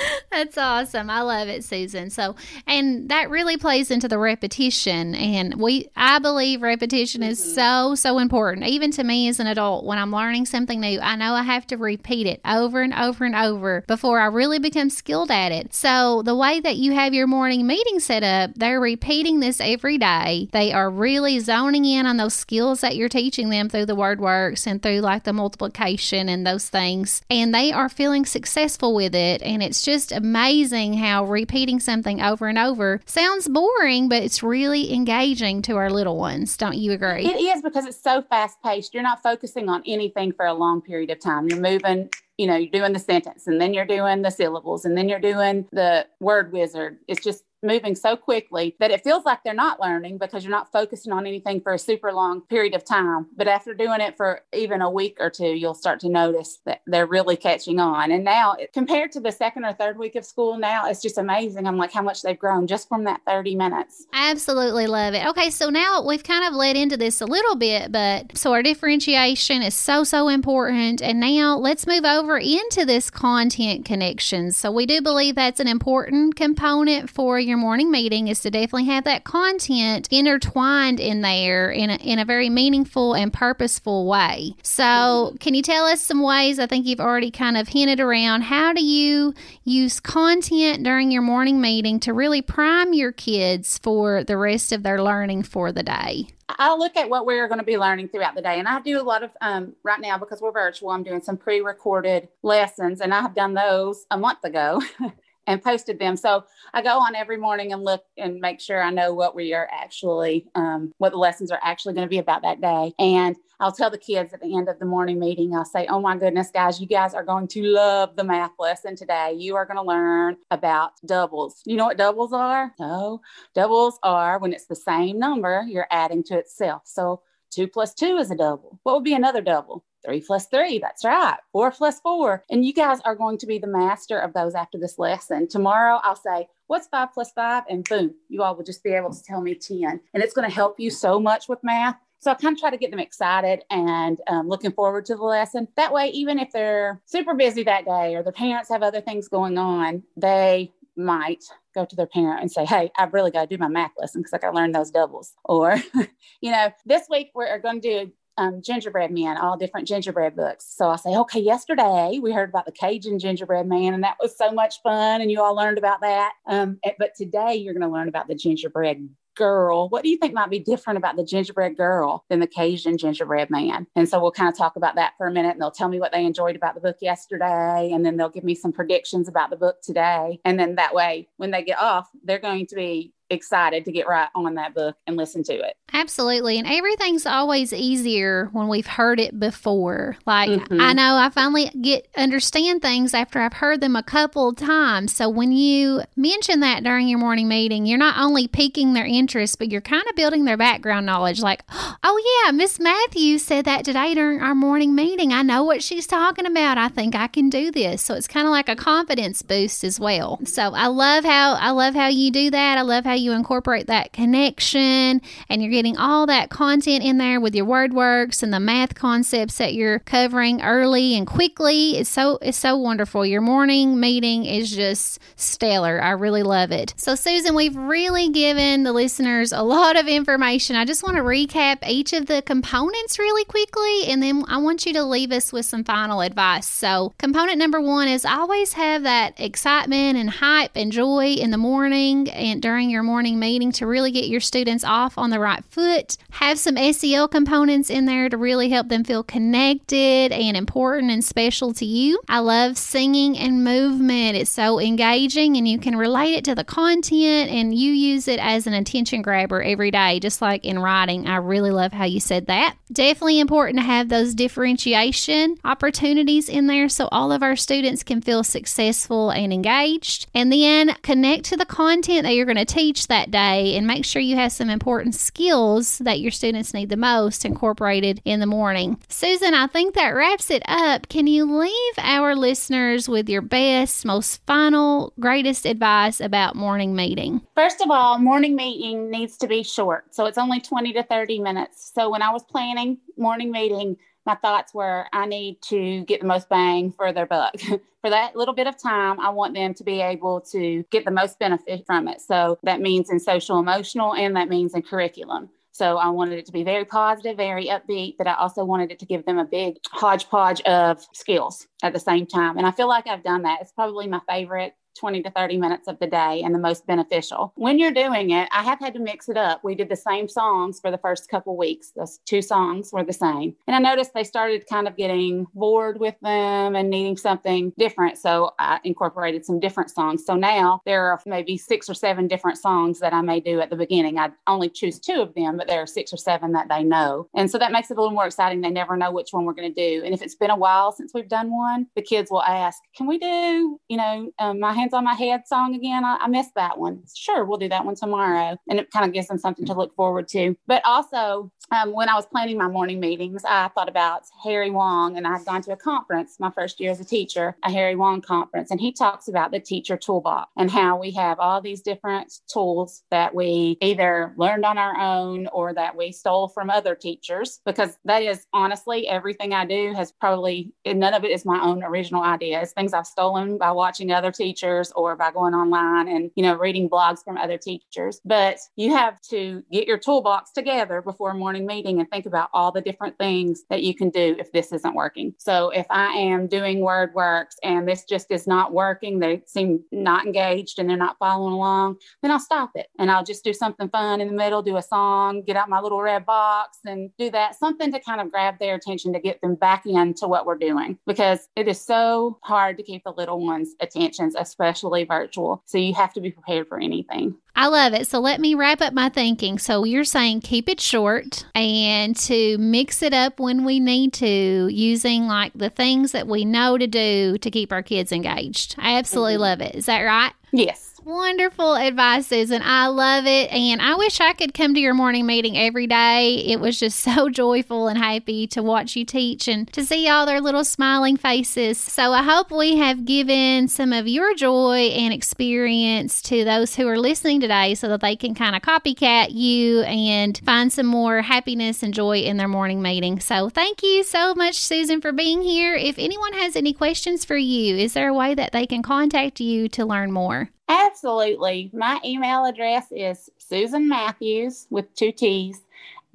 That's 0.30 0.58
awesome. 0.58 1.10
I 1.10 1.22
love 1.22 1.48
it, 1.48 1.64
Susan. 1.64 2.10
So, 2.10 2.36
and 2.66 3.08
that 3.08 3.30
really 3.30 3.56
plays 3.56 3.90
into 3.90 4.08
the 4.08 4.18
repetition. 4.18 5.14
And 5.14 5.54
we, 5.60 5.88
I 5.96 6.18
believe 6.18 6.62
repetition 6.62 7.22
mm-hmm. 7.22 7.30
is 7.30 7.54
so, 7.54 7.94
so 7.94 8.18
important. 8.18 8.66
Even 8.66 8.90
to 8.92 9.04
me 9.04 9.28
as 9.28 9.40
an 9.40 9.46
adult, 9.46 9.84
when 9.84 9.98
I'm 9.98 10.12
learning 10.12 10.46
something 10.46 10.80
new, 10.80 11.00
I 11.00 11.16
know 11.16 11.34
I 11.34 11.42
have 11.42 11.66
to 11.68 11.76
repeat 11.76 12.26
it 12.26 12.40
over 12.44 12.82
and 12.82 12.92
over 12.92 13.24
and 13.24 13.34
over 13.34 13.84
before 13.86 14.20
I 14.20 14.26
really 14.26 14.58
become 14.58 14.90
skilled 14.90 15.30
at 15.30 15.52
it. 15.52 15.74
So, 15.74 16.22
the 16.22 16.36
way 16.36 16.60
that 16.60 16.76
you 16.76 16.92
have 16.92 17.14
your 17.14 17.26
morning 17.26 17.66
meeting 17.66 18.00
set 18.00 18.22
up, 18.22 18.52
they're 18.56 18.80
repeating 18.80 19.40
this 19.40 19.60
every 19.60 19.98
day. 19.98 20.48
They 20.52 20.72
are 20.72 20.90
really 20.90 21.38
zoning 21.38 21.84
in 21.84 22.06
on 22.06 22.16
those 22.16 22.34
skills 22.34 22.80
that 22.80 22.96
you're 22.96 23.08
teaching 23.08 23.50
them 23.50 23.68
through 23.68 23.86
the 23.86 23.94
word 23.94 24.20
works 24.20 24.66
and 24.66 24.82
through 24.82 25.00
like 25.00 25.24
the 25.24 25.32
multiplication 25.32 26.28
and 26.28 26.46
those 26.46 26.68
things. 26.68 27.22
And 27.30 27.54
they 27.54 27.72
are 27.72 27.88
feeling 27.88 28.26
successful 28.26 28.94
with 28.94 29.14
it. 29.14 29.42
And 29.42 29.62
it's 29.62 29.85
just 29.86 30.10
amazing 30.10 30.94
how 30.94 31.24
repeating 31.24 31.78
something 31.78 32.20
over 32.20 32.48
and 32.48 32.58
over 32.58 33.00
sounds 33.06 33.46
boring, 33.46 34.08
but 34.08 34.20
it's 34.20 34.42
really 34.42 34.92
engaging 34.92 35.62
to 35.62 35.76
our 35.76 35.90
little 35.90 36.16
ones. 36.16 36.56
Don't 36.56 36.76
you 36.76 36.90
agree? 36.90 37.24
It 37.24 37.40
is 37.40 37.62
because 37.62 37.86
it's 37.86 38.02
so 38.02 38.20
fast 38.20 38.60
paced. 38.64 38.92
You're 38.92 39.04
not 39.04 39.22
focusing 39.22 39.68
on 39.68 39.84
anything 39.86 40.32
for 40.32 40.44
a 40.44 40.54
long 40.54 40.82
period 40.82 41.10
of 41.10 41.20
time. 41.20 41.48
You're 41.48 41.60
moving 41.60 42.10
you 42.38 42.46
know, 42.46 42.56
you're 42.56 42.70
doing 42.70 42.92
the 42.92 42.98
sentence 42.98 43.46
and 43.46 43.58
then 43.58 43.72
you're 43.72 43.86
doing 43.86 44.20
the 44.20 44.28
syllables 44.28 44.84
and 44.84 44.94
then 44.94 45.08
you're 45.08 45.18
doing 45.18 45.66
the 45.72 46.06
word 46.20 46.52
wizard. 46.52 46.98
It's 47.08 47.24
just 47.24 47.44
moving 47.62 47.94
so 47.94 48.16
quickly 48.16 48.76
that 48.80 48.90
it 48.90 49.02
feels 49.02 49.24
like 49.24 49.42
they're 49.44 49.54
not 49.54 49.80
learning 49.80 50.18
because 50.18 50.44
you're 50.44 50.50
not 50.50 50.72
focusing 50.72 51.12
on 51.12 51.26
anything 51.26 51.60
for 51.60 51.74
a 51.74 51.78
super 51.78 52.12
long 52.12 52.40
period 52.42 52.74
of 52.74 52.84
time. 52.84 53.26
But 53.36 53.48
after 53.48 53.74
doing 53.74 54.00
it 54.00 54.16
for 54.16 54.42
even 54.52 54.82
a 54.82 54.90
week 54.90 55.16
or 55.20 55.30
two, 55.30 55.48
you'll 55.48 55.74
start 55.74 56.00
to 56.00 56.08
notice 56.08 56.58
that 56.66 56.82
they're 56.86 57.06
really 57.06 57.36
catching 57.36 57.78
on. 57.78 58.10
And 58.10 58.24
now, 58.24 58.56
compared 58.72 59.12
to 59.12 59.20
the 59.20 59.32
second 59.32 59.64
or 59.64 59.72
third 59.72 59.98
week 59.98 60.16
of 60.16 60.24
school, 60.24 60.58
now 60.58 60.88
it's 60.88 61.02
just 61.02 61.18
amazing. 61.18 61.66
I'm 61.66 61.76
like, 61.76 61.92
how 61.92 62.02
much 62.02 62.22
they've 62.22 62.38
grown 62.38 62.66
just 62.66 62.88
from 62.88 63.04
that 63.04 63.20
30 63.26 63.56
minutes. 63.56 64.06
Absolutely 64.12 64.86
love 64.86 65.14
it. 65.14 65.26
Okay, 65.26 65.50
so 65.50 65.70
now 65.70 66.04
we've 66.06 66.22
kind 66.22 66.46
of 66.46 66.54
led 66.54 66.76
into 66.76 66.96
this 66.96 67.20
a 67.20 67.26
little 67.26 67.56
bit, 67.56 67.92
but 67.92 68.36
so 68.36 68.52
our 68.52 68.62
differentiation 68.62 69.62
is 69.62 69.74
so, 69.74 70.04
so 70.04 70.28
important. 70.28 71.02
And 71.02 71.20
now 71.20 71.56
let's 71.56 71.86
move 71.86 72.04
over 72.04 72.38
into 72.38 72.84
this 72.84 73.10
content 73.10 73.84
connection. 73.84 74.52
So 74.52 74.70
we 74.70 74.86
do 74.86 75.00
believe 75.00 75.34
that's 75.34 75.60
an 75.60 75.68
important 75.68 76.36
component 76.36 77.10
for 77.10 77.38
your 77.38 77.55
morning 77.56 77.90
meeting 77.90 78.28
is 78.28 78.40
to 78.40 78.50
definitely 78.50 78.86
have 78.86 79.04
that 79.04 79.24
content 79.24 80.08
intertwined 80.10 81.00
in 81.00 81.20
there 81.20 81.70
in 81.70 81.90
a, 81.90 81.96
in 81.96 82.18
a 82.18 82.24
very 82.24 82.48
meaningful 82.48 83.14
and 83.14 83.32
purposeful 83.32 84.06
way. 84.06 84.54
So, 84.62 85.36
can 85.40 85.54
you 85.54 85.62
tell 85.62 85.86
us 85.86 86.00
some 86.00 86.22
ways? 86.22 86.58
I 86.58 86.66
think 86.66 86.86
you've 86.86 87.00
already 87.00 87.30
kind 87.30 87.56
of 87.56 87.68
hinted 87.68 88.00
around. 88.00 88.42
How 88.42 88.72
do 88.72 88.84
you 88.84 89.34
use 89.64 90.00
content 90.00 90.82
during 90.82 91.10
your 91.10 91.22
morning 91.22 91.60
meeting 91.60 92.00
to 92.00 92.12
really 92.12 92.42
prime 92.42 92.92
your 92.92 93.12
kids 93.12 93.78
for 93.78 94.24
the 94.24 94.36
rest 94.36 94.72
of 94.72 94.82
their 94.82 95.02
learning 95.02 95.44
for 95.44 95.72
the 95.72 95.82
day? 95.82 96.28
I'll 96.48 96.78
look 96.78 96.96
at 96.96 97.10
what 97.10 97.26
we're 97.26 97.48
going 97.48 97.58
to 97.58 97.64
be 97.64 97.76
learning 97.76 98.08
throughout 98.08 98.34
the 98.34 98.42
day. 98.42 98.58
And 98.58 98.68
I 98.68 98.80
do 98.80 99.00
a 99.00 99.02
lot 99.02 99.22
of, 99.22 99.30
um, 99.40 99.74
right 99.82 100.00
now, 100.00 100.16
because 100.16 100.40
we're 100.40 100.52
virtual, 100.52 100.90
I'm 100.90 101.02
doing 101.02 101.20
some 101.20 101.36
pre 101.36 101.60
recorded 101.60 102.28
lessons, 102.42 103.00
and 103.00 103.12
I 103.12 103.20
have 103.22 103.34
done 103.34 103.54
those 103.54 104.06
a 104.10 104.18
month 104.18 104.44
ago. 104.44 104.80
and 105.46 105.62
posted 105.62 105.98
them. 105.98 106.16
So 106.16 106.44
I 106.74 106.82
go 106.82 106.98
on 106.98 107.14
every 107.14 107.36
morning 107.36 107.72
and 107.72 107.82
look 107.82 108.04
and 108.16 108.40
make 108.40 108.60
sure 108.60 108.82
I 108.82 108.90
know 108.90 109.14
what 109.14 109.34
we 109.34 109.54
are 109.54 109.68
actually, 109.70 110.46
um, 110.54 110.92
what 110.98 111.12
the 111.12 111.18
lessons 111.18 111.50
are 111.50 111.60
actually 111.62 111.94
going 111.94 112.06
to 112.06 112.10
be 112.10 112.18
about 112.18 112.42
that 112.42 112.60
day. 112.60 112.92
And 112.98 113.36
I'll 113.58 113.72
tell 113.72 113.90
the 113.90 113.98
kids 113.98 114.34
at 114.34 114.40
the 114.40 114.56
end 114.56 114.68
of 114.68 114.78
the 114.78 114.84
morning 114.84 115.18
meeting, 115.18 115.54
I'll 115.54 115.64
say, 115.64 115.86
Oh 115.86 116.00
my 116.00 116.16
goodness, 116.16 116.50
guys, 116.52 116.80
you 116.80 116.86
guys 116.86 117.14
are 117.14 117.24
going 117.24 117.48
to 117.48 117.62
love 117.62 118.16
the 118.16 118.24
math 118.24 118.52
lesson 118.58 118.96
today. 118.96 119.34
You 119.36 119.56
are 119.56 119.64
going 119.64 119.78
to 119.78 119.82
learn 119.82 120.36
about 120.50 120.92
doubles. 121.04 121.62
You 121.64 121.76
know 121.76 121.86
what 121.86 121.96
doubles 121.96 122.32
are? 122.32 122.72
No, 122.78 123.20
doubles 123.54 123.98
are 124.02 124.38
when 124.38 124.52
it's 124.52 124.66
the 124.66 124.76
same 124.76 125.18
number, 125.18 125.64
you're 125.68 125.88
adding 125.90 126.22
to 126.24 126.38
itself. 126.38 126.82
So 126.84 127.22
two 127.50 127.66
plus 127.66 127.94
two 127.94 128.16
is 128.18 128.30
a 128.30 128.36
double. 128.36 128.78
What 128.82 128.96
would 128.96 129.04
be 129.04 129.14
another 129.14 129.40
double? 129.40 129.84
Three 130.06 130.20
plus 130.20 130.46
three. 130.46 130.78
That's 130.78 131.04
right. 131.04 131.36
Four 131.52 131.70
plus 131.70 132.00
four. 132.00 132.44
And 132.50 132.64
you 132.64 132.72
guys 132.72 133.00
are 133.04 133.14
going 133.14 133.38
to 133.38 133.46
be 133.46 133.58
the 133.58 133.66
master 133.66 134.18
of 134.18 134.32
those 134.32 134.54
after 134.54 134.78
this 134.78 134.98
lesson. 134.98 135.48
Tomorrow, 135.48 136.00
I'll 136.02 136.16
say, 136.16 136.48
What's 136.68 136.88
five 136.88 137.12
plus 137.12 137.32
five? 137.32 137.64
And 137.68 137.84
boom, 137.88 138.14
you 138.28 138.42
all 138.42 138.56
will 138.56 138.64
just 138.64 138.82
be 138.82 138.90
able 138.90 139.12
to 139.12 139.22
tell 139.22 139.40
me 139.40 139.54
10. 139.54 140.00
And 140.14 140.22
it's 140.22 140.34
going 140.34 140.48
to 140.48 140.54
help 140.54 140.80
you 140.80 140.90
so 140.90 141.20
much 141.20 141.48
with 141.48 141.62
math. 141.62 141.96
So 142.18 142.30
I 142.30 142.34
kind 142.34 142.56
of 142.56 142.60
try 142.60 142.70
to 142.70 142.76
get 142.76 142.90
them 142.90 142.98
excited 142.98 143.62
and 143.70 144.20
um, 144.26 144.48
looking 144.48 144.72
forward 144.72 145.04
to 145.06 145.14
the 145.14 145.22
lesson. 145.22 145.68
That 145.76 145.92
way, 145.92 146.08
even 146.08 146.38
if 146.38 146.50
they're 146.50 147.00
super 147.04 147.34
busy 147.34 147.62
that 147.64 147.84
day 147.84 148.16
or 148.16 148.22
their 148.22 148.32
parents 148.32 148.68
have 148.70 148.82
other 148.82 149.00
things 149.00 149.28
going 149.28 149.58
on, 149.58 150.02
they 150.16 150.72
might 150.96 151.44
go 151.74 151.84
to 151.84 151.94
their 151.94 152.06
parent 152.06 152.40
and 152.40 152.50
say, 152.50 152.64
Hey, 152.64 152.90
I've 152.98 153.12
really 153.12 153.30
got 153.30 153.48
to 153.48 153.56
do 153.56 153.60
my 153.60 153.68
math 153.68 153.92
lesson 153.98 154.22
because 154.22 154.32
I 154.32 154.38
got 154.38 154.50
to 154.50 154.56
learn 154.56 154.72
those 154.72 154.90
doubles. 154.90 155.34
Or, 155.44 155.76
you 156.40 156.50
know, 156.50 156.72
this 156.84 157.06
week 157.10 157.30
we're 157.34 157.58
going 157.58 157.80
to 157.82 158.04
do 158.04 158.12
um, 158.38 158.62
gingerbread 158.62 159.10
man, 159.10 159.36
all 159.36 159.56
different 159.56 159.88
gingerbread 159.88 160.36
books. 160.36 160.66
So 160.76 160.88
I 160.88 160.96
say, 160.96 161.10
okay, 161.16 161.40
yesterday 161.40 162.18
we 162.22 162.32
heard 162.32 162.48
about 162.48 162.66
the 162.66 162.72
Cajun 162.72 163.18
gingerbread 163.18 163.66
man, 163.66 163.94
and 163.94 164.02
that 164.04 164.16
was 164.20 164.36
so 164.36 164.52
much 164.52 164.82
fun, 164.82 165.20
and 165.20 165.30
you 165.30 165.40
all 165.40 165.54
learned 165.54 165.78
about 165.78 166.00
that. 166.02 166.32
Um, 166.46 166.78
but 166.98 167.14
today 167.16 167.54
you're 167.54 167.74
going 167.74 167.86
to 167.86 167.92
learn 167.92 168.08
about 168.08 168.28
the 168.28 168.34
gingerbread 168.34 169.08
girl. 169.36 169.88
What 169.88 170.02
do 170.02 170.08
you 170.08 170.16
think 170.16 170.34
might 170.34 170.50
be 170.50 170.58
different 170.58 170.96
about 170.96 171.16
the 171.16 171.24
gingerbread 171.24 171.76
girl 171.76 172.24
than 172.28 172.40
the 172.40 172.46
Cajun 172.46 172.98
gingerbread 172.98 173.50
man? 173.50 173.86
And 173.94 174.08
so 174.08 174.20
we'll 174.20 174.32
kind 174.32 174.48
of 174.48 174.56
talk 174.56 174.74
about 174.76 174.96
that 174.96 175.12
for 175.16 175.26
a 175.26 175.32
minute 175.32 175.50
and 175.50 175.60
they'll 175.60 175.70
tell 175.70 175.88
me 175.88 176.00
what 176.00 176.12
they 176.12 176.24
enjoyed 176.24 176.56
about 176.56 176.74
the 176.74 176.80
book 176.80 176.96
yesterday. 177.00 177.90
And 177.92 178.04
then 178.04 178.16
they'll 178.16 178.28
give 178.28 178.44
me 178.44 178.54
some 178.54 178.72
predictions 178.72 179.28
about 179.28 179.50
the 179.50 179.56
book 179.56 179.82
today. 179.82 180.40
And 180.44 180.58
then 180.58 180.74
that 180.76 180.94
way, 180.94 181.28
when 181.36 181.50
they 181.52 181.62
get 181.62 181.78
off, 181.78 182.08
they're 182.24 182.38
going 182.38 182.66
to 182.68 182.74
be 182.74 183.12
excited 183.30 183.84
to 183.84 183.92
get 183.92 184.06
right 184.06 184.28
on 184.34 184.54
that 184.54 184.74
book 184.74 184.96
and 185.06 185.16
listen 185.16 185.42
to 185.44 185.52
it. 185.52 185.76
Absolutely. 185.92 186.58
And 186.58 186.66
everything's 186.66 187.26
always 187.26 187.72
easier 187.72 188.50
when 188.52 188.68
we've 188.68 188.86
heard 188.86 189.18
it 189.18 189.38
before. 189.38 190.16
Like 190.26 190.50
mm-hmm. 190.50 190.80
I 190.80 190.92
know 190.92 191.16
I 191.16 191.30
finally 191.30 191.70
get 191.80 192.08
understand 192.16 192.82
things 192.82 193.14
after 193.14 193.40
I've 193.40 193.54
heard 193.54 193.80
them 193.80 193.96
a 193.96 194.02
couple 194.02 194.48
of 194.48 194.56
times. 194.56 195.14
So 195.14 195.28
when 195.28 195.52
you 195.52 196.02
mention 196.16 196.60
that 196.60 196.84
during 196.84 197.08
your 197.08 197.18
morning 197.18 197.48
meeting, 197.48 197.86
you're 197.86 197.98
not 197.98 198.18
only 198.18 198.46
piquing 198.46 198.92
their 198.92 199.06
interest, 199.06 199.58
but 199.58 199.70
you're 199.70 199.80
kind 199.80 200.04
of 200.08 200.16
building 200.16 200.44
their 200.44 200.56
background 200.56 201.06
knowledge 201.06 201.40
like, 201.40 201.62
"Oh 201.70 202.44
yeah, 202.44 202.52
Miss 202.52 202.78
Matthews 202.78 203.42
said 203.42 203.64
that 203.64 203.84
today 203.84 204.14
during 204.14 204.40
our 204.40 204.54
morning 204.54 204.94
meeting. 204.94 205.32
I 205.32 205.42
know 205.42 205.64
what 205.64 205.82
she's 205.82 206.06
talking 206.06 206.46
about. 206.46 206.78
I 206.78 206.88
think 206.88 207.14
I 207.14 207.26
can 207.26 207.48
do 207.48 207.70
this." 207.70 208.02
So 208.02 208.14
it's 208.14 208.28
kind 208.28 208.46
of 208.46 208.50
like 208.50 208.68
a 208.68 208.76
confidence 208.76 209.42
boost 209.42 209.84
as 209.84 209.98
well. 209.98 210.40
So 210.44 210.74
I 210.74 210.88
love 210.88 211.24
how 211.24 211.54
I 211.54 211.70
love 211.70 211.94
how 211.94 212.08
you 212.08 212.30
do 212.30 212.50
that. 212.50 212.76
I 212.76 212.82
love 212.82 213.04
how 213.04 213.14
you 213.20 213.32
incorporate 213.32 213.86
that 213.86 214.12
connection 214.12 215.20
and 215.48 215.62
you're 215.62 215.70
getting 215.70 215.96
all 215.96 216.26
that 216.26 216.50
content 216.50 217.04
in 217.04 217.18
there 217.18 217.40
with 217.40 217.54
your 217.54 217.64
word 217.64 217.92
works 217.92 218.42
and 218.42 218.52
the 218.52 218.60
math 218.60 218.94
concepts 218.94 219.58
that 219.58 219.74
you're 219.74 220.00
covering 220.00 220.62
early 220.62 221.16
and 221.16 221.26
quickly. 221.26 221.98
It's 221.98 222.10
so 222.10 222.38
it's 222.42 222.58
so 222.58 222.76
wonderful. 222.76 223.24
Your 223.26 223.40
morning 223.40 223.98
meeting 223.98 224.44
is 224.44 224.70
just 224.70 225.18
stellar. 225.36 226.02
I 226.02 226.10
really 226.10 226.42
love 226.42 226.70
it. 226.70 226.94
So 226.96 227.14
Susan, 227.14 227.54
we've 227.54 227.76
really 227.76 228.28
given 228.28 228.82
the 228.82 228.92
listeners 228.92 229.52
a 229.52 229.62
lot 229.62 229.96
of 229.96 230.06
information. 230.06 230.76
I 230.76 230.84
just 230.84 231.02
want 231.02 231.16
to 231.16 231.22
recap 231.22 231.78
each 231.88 232.12
of 232.12 232.26
the 232.26 232.42
components 232.42 233.18
really 233.18 233.44
quickly 233.44 234.06
and 234.08 234.22
then 234.22 234.44
I 234.48 234.58
want 234.58 234.86
you 234.86 234.92
to 234.94 235.04
leave 235.04 235.32
us 235.32 235.52
with 235.52 235.66
some 235.66 235.84
final 235.84 236.20
advice. 236.20 236.68
So, 236.68 237.14
component 237.18 237.58
number 237.58 237.80
1 237.80 238.08
is 238.08 238.24
always 238.24 238.74
have 238.74 239.02
that 239.04 239.38
excitement 239.40 240.18
and 240.18 240.30
hype 240.30 240.72
and 240.74 240.92
joy 240.92 241.34
in 241.34 241.50
the 241.50 241.58
morning 241.58 242.30
and 242.30 242.60
during 242.60 242.90
your 242.90 243.02
morning 243.06 243.38
meeting 243.38 243.72
to 243.72 243.86
really 243.86 244.10
get 244.10 244.28
your 244.28 244.40
students 244.40 244.84
off 244.84 245.16
on 245.16 245.30
the 245.30 245.40
right 245.40 245.64
foot. 245.64 246.16
Have 246.32 246.58
some 246.58 246.76
SEL 246.92 247.28
components 247.28 247.88
in 247.88 248.04
there 248.04 248.28
to 248.28 248.36
really 248.36 248.68
help 248.68 248.88
them 248.88 249.04
feel 249.04 249.22
connected 249.22 250.32
and 250.32 250.56
important 250.56 251.10
and 251.10 251.24
special 251.24 251.72
to 251.74 251.84
you. 251.84 252.20
I 252.28 252.40
love 252.40 252.76
singing 252.76 253.38
and 253.38 253.64
movement. 253.64 254.36
It's 254.36 254.50
so 254.50 254.80
engaging 254.80 255.56
and 255.56 255.66
you 255.66 255.78
can 255.78 255.96
relate 255.96 256.34
it 256.34 256.44
to 256.46 256.54
the 256.54 256.64
content 256.64 257.50
and 257.50 257.74
you 257.74 257.92
use 257.92 258.28
it 258.28 258.40
as 258.40 258.66
an 258.66 258.74
attention 258.74 259.22
grabber 259.22 259.62
every 259.62 259.90
day, 259.90 260.20
just 260.20 260.42
like 260.42 260.64
in 260.64 260.78
writing. 260.78 261.26
I 261.26 261.36
really 261.36 261.70
love 261.70 261.92
how 261.92 262.04
you 262.04 262.20
said 262.20 262.46
that. 262.48 262.76
Definitely 262.92 263.40
important 263.40 263.78
to 263.78 263.84
have 263.84 264.08
those 264.08 264.34
differentiation 264.34 265.56
opportunities 265.64 266.48
in 266.48 266.66
there 266.66 266.88
so 266.88 267.08
all 267.12 267.32
of 267.32 267.42
our 267.42 267.56
students 267.56 268.02
can 268.02 268.20
feel 268.20 268.42
successful 268.42 269.30
and 269.30 269.52
engaged. 269.52 270.26
And 270.34 270.52
then 270.52 270.94
connect 271.02 271.44
to 271.46 271.56
the 271.56 271.64
content 271.64 272.24
that 272.24 272.34
you're 272.34 272.46
going 272.46 272.56
to 272.56 272.64
teach 272.64 272.95
teach 272.96 273.06
that 273.08 273.30
day 273.30 273.76
and 273.76 273.86
make 273.86 274.04
sure 274.04 274.22
you 274.22 274.36
have 274.36 274.52
some 274.52 274.70
important 274.70 275.14
skills 275.14 275.98
that 275.98 276.20
your 276.20 276.30
students 276.30 276.72
need 276.72 276.88
the 276.88 276.96
most 276.96 277.44
incorporated 277.44 278.20
in 278.24 278.40
the 278.40 278.46
morning. 278.46 278.98
Susan, 279.08 279.54
I 279.54 279.66
think 279.66 279.94
that 279.94 280.10
wraps 280.10 280.50
it 280.50 280.62
up. 280.66 281.08
Can 281.08 281.26
you 281.26 281.44
leave 281.44 281.94
our 281.98 282.34
listeners 282.34 283.08
with 283.08 283.28
your 283.28 283.42
best, 283.42 284.04
most 284.04 284.44
final, 284.46 285.12
greatest 285.20 285.66
advice 285.66 286.20
about 286.20 286.56
morning 286.56 286.96
meeting? 286.96 287.42
First 287.54 287.82
of 287.82 287.90
all, 287.90 288.18
morning 288.18 288.56
meeting 288.56 289.10
needs 289.10 289.36
to 289.38 289.46
be 289.46 289.62
short. 289.62 290.14
So 290.14 290.24
it's 290.26 290.38
only 290.38 290.60
20 290.60 290.94
to 290.94 291.02
30 291.02 291.40
minutes. 291.40 291.92
So 291.94 292.10
when 292.10 292.22
I 292.22 292.30
was 292.30 292.44
planning 292.44 292.98
morning 293.18 293.50
meeting, 293.50 293.96
my 294.26 294.34
thoughts 294.34 294.74
were 294.74 295.06
I 295.12 295.26
need 295.26 295.62
to 295.68 296.04
get 296.04 296.20
the 296.20 296.26
most 296.26 296.48
bang 296.48 296.92
for 296.92 297.12
their 297.12 297.26
buck. 297.26 297.54
for 298.00 298.10
that 298.10 298.36
little 298.36 298.54
bit 298.54 298.66
of 298.66 298.76
time, 298.76 299.18
I 299.20 299.30
want 299.30 299.54
them 299.54 299.72
to 299.74 299.84
be 299.84 300.00
able 300.00 300.40
to 300.52 300.84
get 300.90 301.04
the 301.04 301.10
most 301.10 301.38
benefit 301.38 301.84
from 301.86 302.08
it. 302.08 302.20
So 302.20 302.58
that 302.64 302.80
means 302.80 303.10
in 303.10 303.20
social 303.20 303.58
emotional 303.58 304.14
and 304.14 304.36
that 304.36 304.48
means 304.48 304.74
in 304.74 304.82
curriculum. 304.82 305.48
So 305.72 305.98
I 305.98 306.08
wanted 306.08 306.38
it 306.38 306.46
to 306.46 306.52
be 306.52 306.64
very 306.64 306.86
positive, 306.86 307.36
very 307.36 307.66
upbeat, 307.66 308.14
but 308.16 308.26
I 308.26 308.34
also 308.34 308.64
wanted 308.64 308.90
it 308.90 308.98
to 309.00 309.06
give 309.06 309.26
them 309.26 309.38
a 309.38 309.44
big 309.44 309.76
hodgepodge 309.90 310.62
of 310.62 311.06
skills 311.12 311.66
at 311.82 311.92
the 311.92 312.00
same 312.00 312.26
time. 312.26 312.56
And 312.56 312.66
I 312.66 312.70
feel 312.70 312.88
like 312.88 313.06
I've 313.06 313.22
done 313.22 313.42
that. 313.42 313.58
It's 313.60 313.72
probably 313.72 314.06
my 314.06 314.20
favorite 314.26 314.74
20 314.96 315.22
to 315.22 315.30
30 315.30 315.58
minutes 315.58 315.88
of 315.88 315.98
the 315.98 316.06
day 316.06 316.42
and 316.44 316.54
the 316.54 316.58
most 316.58 316.86
beneficial. 316.86 317.52
When 317.56 317.78
you're 317.78 317.92
doing 317.92 318.30
it, 318.30 318.48
I 318.52 318.62
have 318.62 318.78
had 318.78 318.94
to 318.94 319.00
mix 319.00 319.28
it 319.28 319.36
up. 319.36 319.62
We 319.62 319.74
did 319.74 319.88
the 319.88 319.96
same 319.96 320.28
songs 320.28 320.80
for 320.80 320.90
the 320.90 320.98
first 320.98 321.28
couple 321.28 321.56
weeks. 321.56 321.92
Those 321.96 322.18
two 322.24 322.42
songs 322.42 322.90
were 322.92 323.04
the 323.04 323.12
same. 323.12 323.54
And 323.66 323.76
I 323.76 323.78
noticed 323.78 324.14
they 324.14 324.24
started 324.24 324.66
kind 324.68 324.88
of 324.88 324.96
getting 324.96 325.46
bored 325.54 326.00
with 326.00 326.14
them 326.22 326.76
and 326.76 326.90
needing 326.90 327.16
something 327.16 327.72
different. 327.78 328.18
So 328.18 328.52
I 328.58 328.80
incorporated 328.84 329.44
some 329.44 329.60
different 329.60 329.90
songs. 329.90 330.24
So 330.24 330.34
now 330.34 330.80
there 330.86 331.10
are 331.10 331.20
maybe 331.26 331.56
six 331.56 331.88
or 331.88 331.94
seven 331.94 332.28
different 332.28 332.58
songs 332.58 333.00
that 333.00 333.12
I 333.12 333.20
may 333.20 333.40
do 333.40 333.60
at 333.60 333.70
the 333.70 333.76
beginning. 333.76 334.18
I 334.18 334.30
only 334.46 334.68
choose 334.68 334.98
two 334.98 335.20
of 335.20 335.34
them, 335.34 335.56
but 335.56 335.68
there 335.68 335.80
are 335.80 335.86
six 335.86 336.12
or 336.12 336.16
seven 336.16 336.52
that 336.52 336.68
they 336.68 336.82
know. 336.82 337.28
And 337.34 337.50
so 337.50 337.58
that 337.58 337.72
makes 337.72 337.90
it 337.90 337.96
a 337.96 338.00
little 338.00 338.14
more 338.14 338.26
exciting. 338.26 338.60
They 338.60 338.70
never 338.70 338.96
know 338.96 339.10
which 339.10 339.32
one 339.32 339.44
we're 339.44 339.54
going 339.54 339.72
to 339.72 340.00
do. 340.00 340.04
And 340.04 340.14
if 340.14 340.22
it's 340.22 340.34
been 340.34 340.50
a 340.50 340.56
while 340.56 340.92
since 340.92 341.12
we've 341.14 341.28
done 341.28 341.50
one, 341.50 341.86
the 341.94 342.02
kids 342.02 342.30
will 342.30 342.42
ask, 342.42 342.80
Can 342.96 343.06
we 343.06 343.18
do, 343.18 343.80
you 343.88 343.96
know, 343.96 344.30
um, 344.38 344.60
my 344.60 344.72
hands 344.86 344.94
on 344.94 345.04
my 345.04 345.14
head 345.14 345.46
song 345.46 345.74
again. 345.74 346.04
I, 346.04 346.16
I 346.20 346.28
missed 346.28 346.54
that 346.54 346.78
one. 346.78 347.02
Sure, 347.14 347.44
we'll 347.44 347.58
do 347.58 347.68
that 347.68 347.84
one 347.84 347.96
tomorrow. 347.96 348.56
And 348.68 348.78
it 348.78 348.90
kind 348.90 349.04
of 349.04 349.12
gives 349.12 349.26
them 349.26 349.38
something 349.38 349.66
to 349.66 349.74
look 349.74 349.94
forward 349.96 350.28
to. 350.28 350.56
But 350.66 350.82
also, 350.84 351.50
um, 351.72 351.92
when 351.92 352.08
I 352.08 352.14
was 352.14 352.26
planning 352.26 352.58
my 352.58 352.68
morning 352.68 353.00
meetings, 353.00 353.42
I 353.44 353.68
thought 353.68 353.88
about 353.88 354.22
Harry 354.44 354.70
Wong, 354.70 355.16
and 355.16 355.26
I 355.26 355.38
had 355.38 355.44
gone 355.44 355.62
to 355.62 355.72
a 355.72 355.76
conference 355.76 356.36
my 356.38 356.50
first 356.50 356.78
year 356.78 356.90
as 356.90 357.00
a 357.00 357.04
teacher, 357.04 357.56
a 357.64 357.70
Harry 357.70 357.96
Wong 357.96 358.20
conference, 358.20 358.70
and 358.70 358.80
he 358.80 358.92
talks 358.92 359.28
about 359.28 359.50
the 359.50 359.60
teacher 359.60 359.96
toolbox 359.96 360.50
and 360.56 360.70
how 360.70 360.96
we 360.96 361.10
have 361.12 361.40
all 361.40 361.60
these 361.60 361.80
different 361.80 362.32
tools 362.52 363.02
that 363.10 363.34
we 363.34 363.78
either 363.80 364.32
learned 364.36 364.64
on 364.64 364.78
our 364.78 364.96
own 364.96 365.48
or 365.48 365.74
that 365.74 365.96
we 365.96 366.12
stole 366.12 366.48
from 366.48 366.70
other 366.70 366.94
teachers. 366.94 367.60
Because 367.64 367.98
that 368.04 368.22
is 368.22 368.46
honestly 368.52 369.08
everything 369.08 369.52
I 369.52 369.66
do 369.66 369.92
has 369.94 370.12
probably 370.12 370.72
none 370.86 371.14
of 371.14 371.24
it 371.24 371.30
is 371.30 371.44
my 371.44 371.60
own 371.60 371.82
original 371.82 372.22
idea. 372.22 372.62
It's 372.62 372.72
things 372.72 372.94
I've 372.94 373.06
stolen 373.06 373.58
by 373.58 373.72
watching 373.72 374.12
other 374.12 374.30
teachers 374.30 374.92
or 374.94 375.16
by 375.16 375.32
going 375.32 375.54
online 375.54 376.08
and 376.08 376.30
you 376.36 376.42
know 376.42 376.54
reading 376.54 376.88
blogs 376.88 377.24
from 377.24 377.36
other 377.36 377.58
teachers. 377.58 378.20
But 378.24 378.58
you 378.76 378.94
have 378.94 379.20
to 379.30 379.64
get 379.72 379.88
your 379.88 379.98
toolbox 379.98 380.52
together 380.52 381.02
before 381.02 381.34
morning 381.34 381.55
morning 381.56 381.76
meeting 381.76 382.00
and 382.00 382.10
think 382.10 382.26
about 382.26 382.50
all 382.52 382.70
the 382.70 382.80
different 382.80 383.16
things 383.18 383.64
that 383.70 383.82
you 383.82 383.94
can 383.94 384.10
do 384.10 384.36
if 384.38 384.52
this 384.52 384.72
isn't 384.72 384.94
working. 384.94 385.34
So 385.38 385.70
if 385.70 385.86
I 385.90 386.08
am 386.08 386.46
doing 386.46 386.78
WordWorks 386.78 387.56
and 387.62 387.88
this 387.88 388.04
just 388.04 388.30
is 388.30 388.46
not 388.46 388.72
working, 388.72 389.18
they 389.18 389.42
seem 389.46 389.82
not 389.92 390.26
engaged 390.26 390.78
and 390.78 390.88
they're 390.88 390.96
not 390.96 391.16
following 391.18 391.54
along, 391.54 391.96
then 392.22 392.30
I'll 392.30 392.40
stop 392.40 392.70
it 392.74 392.88
and 392.98 393.10
I'll 393.10 393.24
just 393.24 393.44
do 393.44 393.52
something 393.52 393.88
fun 393.88 394.20
in 394.20 394.28
the 394.28 394.34
middle, 394.34 394.62
do 394.62 394.76
a 394.76 394.82
song, 394.82 395.42
get 395.42 395.56
out 395.56 395.68
my 395.68 395.80
little 395.80 396.02
red 396.02 396.26
box 396.26 396.78
and 396.84 397.10
do 397.18 397.30
that, 397.30 397.54
something 397.58 397.92
to 397.92 398.00
kind 398.00 398.20
of 398.20 398.30
grab 398.30 398.58
their 398.58 398.74
attention 398.74 399.12
to 399.12 399.20
get 399.20 399.40
them 399.40 399.54
back 399.54 399.86
into 399.86 400.26
what 400.26 400.46
we're 400.46 400.58
doing 400.58 400.98
because 401.06 401.48
it 401.56 401.68
is 401.68 401.80
so 401.80 402.38
hard 402.42 402.76
to 402.76 402.82
keep 402.82 403.04
the 403.04 403.12
little 403.12 403.44
ones' 403.44 403.74
attentions, 403.80 404.34
especially 404.38 405.04
virtual. 405.04 405.62
So 405.66 405.78
you 405.78 405.94
have 405.94 406.12
to 406.14 406.20
be 406.20 406.30
prepared 406.30 406.68
for 406.68 406.78
anything. 406.78 407.36
I 407.58 407.68
love 407.68 407.94
it. 407.94 408.06
So 408.06 408.20
let 408.20 408.38
me 408.38 408.54
wrap 408.54 408.82
up 408.82 408.92
my 408.92 409.08
thinking. 409.08 409.58
So 409.58 409.84
you're 409.84 410.04
saying 410.04 410.42
keep 410.42 410.68
it 410.68 410.78
short 410.78 411.46
and 411.54 412.14
to 412.16 412.58
mix 412.58 413.02
it 413.02 413.14
up 413.14 413.40
when 413.40 413.64
we 413.64 413.80
need 413.80 414.12
to 414.14 414.68
using 414.68 415.26
like 415.26 415.52
the 415.54 415.70
things 415.70 416.12
that 416.12 416.28
we 416.28 416.44
know 416.44 416.76
to 416.76 416.86
do 416.86 417.38
to 417.38 417.50
keep 417.50 417.72
our 417.72 417.82
kids 417.82 418.12
engaged. 418.12 418.74
I 418.78 418.98
absolutely 418.98 419.34
mm-hmm. 419.34 419.42
love 419.42 419.60
it. 419.62 419.74
Is 419.74 419.86
that 419.86 420.02
right? 420.02 420.32
Yes. 420.52 420.85
Wonderful 421.06 421.76
advice, 421.76 422.26
Susan. 422.26 422.62
I 422.64 422.88
love 422.88 423.26
it. 423.26 423.52
And 423.52 423.80
I 423.80 423.94
wish 423.94 424.20
I 424.20 424.32
could 424.32 424.52
come 424.52 424.74
to 424.74 424.80
your 424.80 424.92
morning 424.92 425.24
meeting 425.24 425.56
every 425.56 425.86
day. 425.86 426.38
It 426.46 426.58
was 426.58 426.80
just 426.80 426.98
so 427.14 427.28
joyful 427.28 427.86
and 427.86 427.96
happy 427.96 428.48
to 428.48 428.60
watch 428.60 428.96
you 428.96 429.04
teach 429.04 429.46
and 429.46 429.72
to 429.72 429.84
see 429.84 430.08
all 430.08 430.26
their 430.26 430.40
little 430.40 430.64
smiling 430.64 431.16
faces. 431.16 431.78
So 431.78 432.12
I 432.12 432.24
hope 432.24 432.50
we 432.50 432.78
have 432.78 433.04
given 433.04 433.68
some 433.68 433.92
of 433.92 434.08
your 434.08 434.34
joy 434.34 434.78
and 434.78 435.14
experience 435.14 436.20
to 436.22 436.44
those 436.44 436.74
who 436.74 436.88
are 436.88 436.98
listening 436.98 437.40
today 437.40 437.76
so 437.76 437.86
that 437.86 438.00
they 438.00 438.16
can 438.16 438.34
kind 438.34 438.56
of 438.56 438.62
copycat 438.62 439.28
you 439.30 439.82
and 439.82 440.36
find 440.44 440.72
some 440.72 440.86
more 440.86 441.22
happiness 441.22 441.84
and 441.84 441.94
joy 441.94 442.18
in 442.18 442.36
their 442.36 442.48
morning 442.48 442.82
meeting. 442.82 443.20
So 443.20 443.48
thank 443.48 443.80
you 443.84 444.02
so 444.02 444.34
much, 444.34 444.56
Susan, 444.56 445.00
for 445.00 445.12
being 445.12 445.42
here. 445.42 445.76
If 445.76 446.00
anyone 446.00 446.32
has 446.32 446.56
any 446.56 446.72
questions 446.72 447.24
for 447.24 447.36
you, 447.36 447.76
is 447.76 447.92
there 447.92 448.08
a 448.08 448.14
way 448.14 448.34
that 448.34 448.50
they 448.50 448.66
can 448.66 448.82
contact 448.82 449.38
you 449.38 449.68
to 449.68 449.86
learn 449.86 450.10
more? 450.10 450.50
Absolutely. 450.96 451.68
My 451.74 452.00
email 452.02 452.46
address 452.46 452.86
is 452.90 453.28
Susan 453.36 453.86
Matthews 453.86 454.66
with 454.70 454.94
two 454.94 455.12
T's 455.12 455.60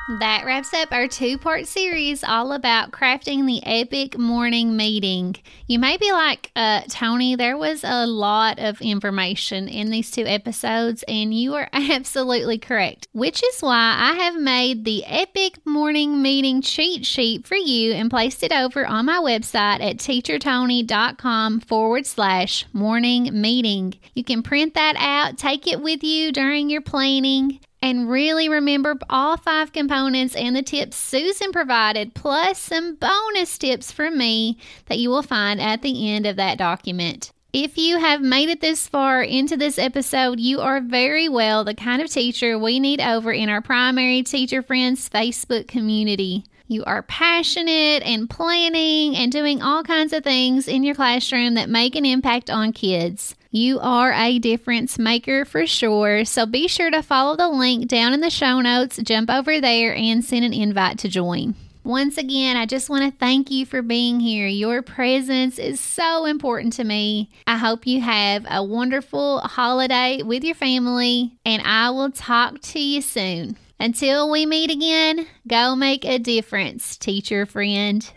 That 0.08 0.44
wraps 0.46 0.72
up 0.72 0.92
our 0.92 1.08
two 1.08 1.36
part 1.36 1.66
series 1.66 2.22
all 2.22 2.52
about 2.52 2.92
crafting 2.92 3.44
the 3.44 3.60
epic 3.66 4.16
morning 4.16 4.76
meeting. 4.76 5.34
You 5.66 5.80
may 5.80 5.96
be 5.96 6.12
like, 6.12 6.52
uh, 6.54 6.82
Tony, 6.88 7.34
there 7.34 7.58
was 7.58 7.82
a 7.82 8.06
lot 8.06 8.60
of 8.60 8.80
information 8.80 9.66
in 9.66 9.90
these 9.90 10.12
two 10.12 10.24
episodes, 10.24 11.02
and 11.08 11.34
you 11.34 11.54
are 11.54 11.68
absolutely 11.72 12.56
correct, 12.56 13.08
which 13.14 13.42
is 13.42 13.58
why 13.58 13.96
I 13.98 14.12
have 14.22 14.36
made 14.36 14.84
the 14.84 15.04
epic 15.06 15.58
morning 15.66 16.22
meeting 16.22 16.62
cheat 16.62 17.04
sheet 17.04 17.44
for 17.44 17.56
you 17.56 17.92
and 17.92 18.08
placed 18.08 18.44
it 18.44 18.52
over 18.52 18.86
on 18.86 19.06
my 19.06 19.18
website 19.18 19.80
at 19.80 19.96
teachertony.com 19.96 21.60
forward 21.62 22.06
slash 22.06 22.64
morning 22.72 23.40
meeting. 23.40 23.94
You 24.14 24.22
can 24.22 24.44
print 24.44 24.74
that 24.74 24.94
out, 25.00 25.36
take 25.36 25.66
it 25.66 25.80
with 25.80 26.04
you 26.04 26.30
during 26.30 26.70
your 26.70 26.80
planning 26.80 27.58
and 27.82 28.08
really 28.08 28.48
remember 28.48 28.98
all 29.08 29.36
five 29.36 29.72
components 29.72 30.34
and 30.34 30.56
the 30.56 30.62
tips 30.62 30.96
Susan 30.96 31.52
provided, 31.52 32.14
plus 32.14 32.58
some 32.58 32.96
bonus 32.96 33.58
tips 33.58 33.92
from 33.92 34.18
me 34.18 34.58
that 34.86 34.98
you 34.98 35.10
will 35.10 35.22
find 35.22 35.60
at 35.60 35.82
the 35.82 36.10
end 36.10 36.26
of 36.26 36.36
that 36.36 36.58
document. 36.58 37.32
If 37.52 37.78
you 37.78 37.98
have 37.98 38.20
made 38.20 38.50
it 38.50 38.60
this 38.60 38.86
far 38.86 39.22
into 39.22 39.56
this 39.56 39.78
episode, 39.78 40.40
you 40.40 40.60
are 40.60 40.80
very 40.80 41.28
well 41.28 41.64
the 41.64 41.74
kind 41.74 42.02
of 42.02 42.10
teacher 42.10 42.58
we 42.58 42.80
need 42.80 43.00
over 43.00 43.32
in 43.32 43.48
our 43.48 43.62
primary 43.62 44.22
teacher 44.22 44.62
friends 44.62 45.08
Facebook 45.08 45.66
community. 45.66 46.44
You 46.68 46.82
are 46.84 47.02
passionate 47.02 48.02
and 48.02 48.28
planning 48.28 49.14
and 49.14 49.30
doing 49.30 49.62
all 49.62 49.84
kinds 49.84 50.12
of 50.12 50.24
things 50.24 50.66
in 50.66 50.82
your 50.82 50.96
classroom 50.96 51.54
that 51.54 51.68
make 51.68 51.94
an 51.94 52.04
impact 52.04 52.50
on 52.50 52.72
kids. 52.72 53.36
You 53.52 53.78
are 53.78 54.12
a 54.12 54.40
difference 54.40 54.98
maker 54.98 55.44
for 55.44 55.64
sure. 55.64 56.24
So 56.24 56.44
be 56.44 56.66
sure 56.66 56.90
to 56.90 57.02
follow 57.02 57.36
the 57.36 57.48
link 57.48 57.86
down 57.86 58.12
in 58.12 58.20
the 58.20 58.30
show 58.30 58.60
notes, 58.60 58.96
jump 58.96 59.30
over 59.30 59.60
there, 59.60 59.94
and 59.94 60.24
send 60.24 60.44
an 60.44 60.52
invite 60.52 60.98
to 60.98 61.08
join. 61.08 61.54
Once 61.84 62.18
again, 62.18 62.56
I 62.56 62.66
just 62.66 62.90
want 62.90 63.04
to 63.04 63.16
thank 63.16 63.48
you 63.48 63.64
for 63.64 63.80
being 63.80 64.18
here. 64.18 64.48
Your 64.48 64.82
presence 64.82 65.60
is 65.60 65.78
so 65.78 66.24
important 66.24 66.72
to 66.74 66.84
me. 66.84 67.30
I 67.46 67.58
hope 67.58 67.86
you 67.86 68.00
have 68.00 68.44
a 68.50 68.64
wonderful 68.64 69.38
holiday 69.38 70.20
with 70.20 70.42
your 70.42 70.56
family, 70.56 71.38
and 71.44 71.62
I 71.64 71.90
will 71.90 72.10
talk 72.10 72.60
to 72.60 72.80
you 72.80 73.00
soon. 73.00 73.56
Until 73.78 74.30
we 74.30 74.46
meet 74.46 74.70
again, 74.70 75.26
go 75.46 75.76
make 75.76 76.04
a 76.04 76.18
difference, 76.18 76.96
teacher 76.96 77.44
friend. 77.44 78.10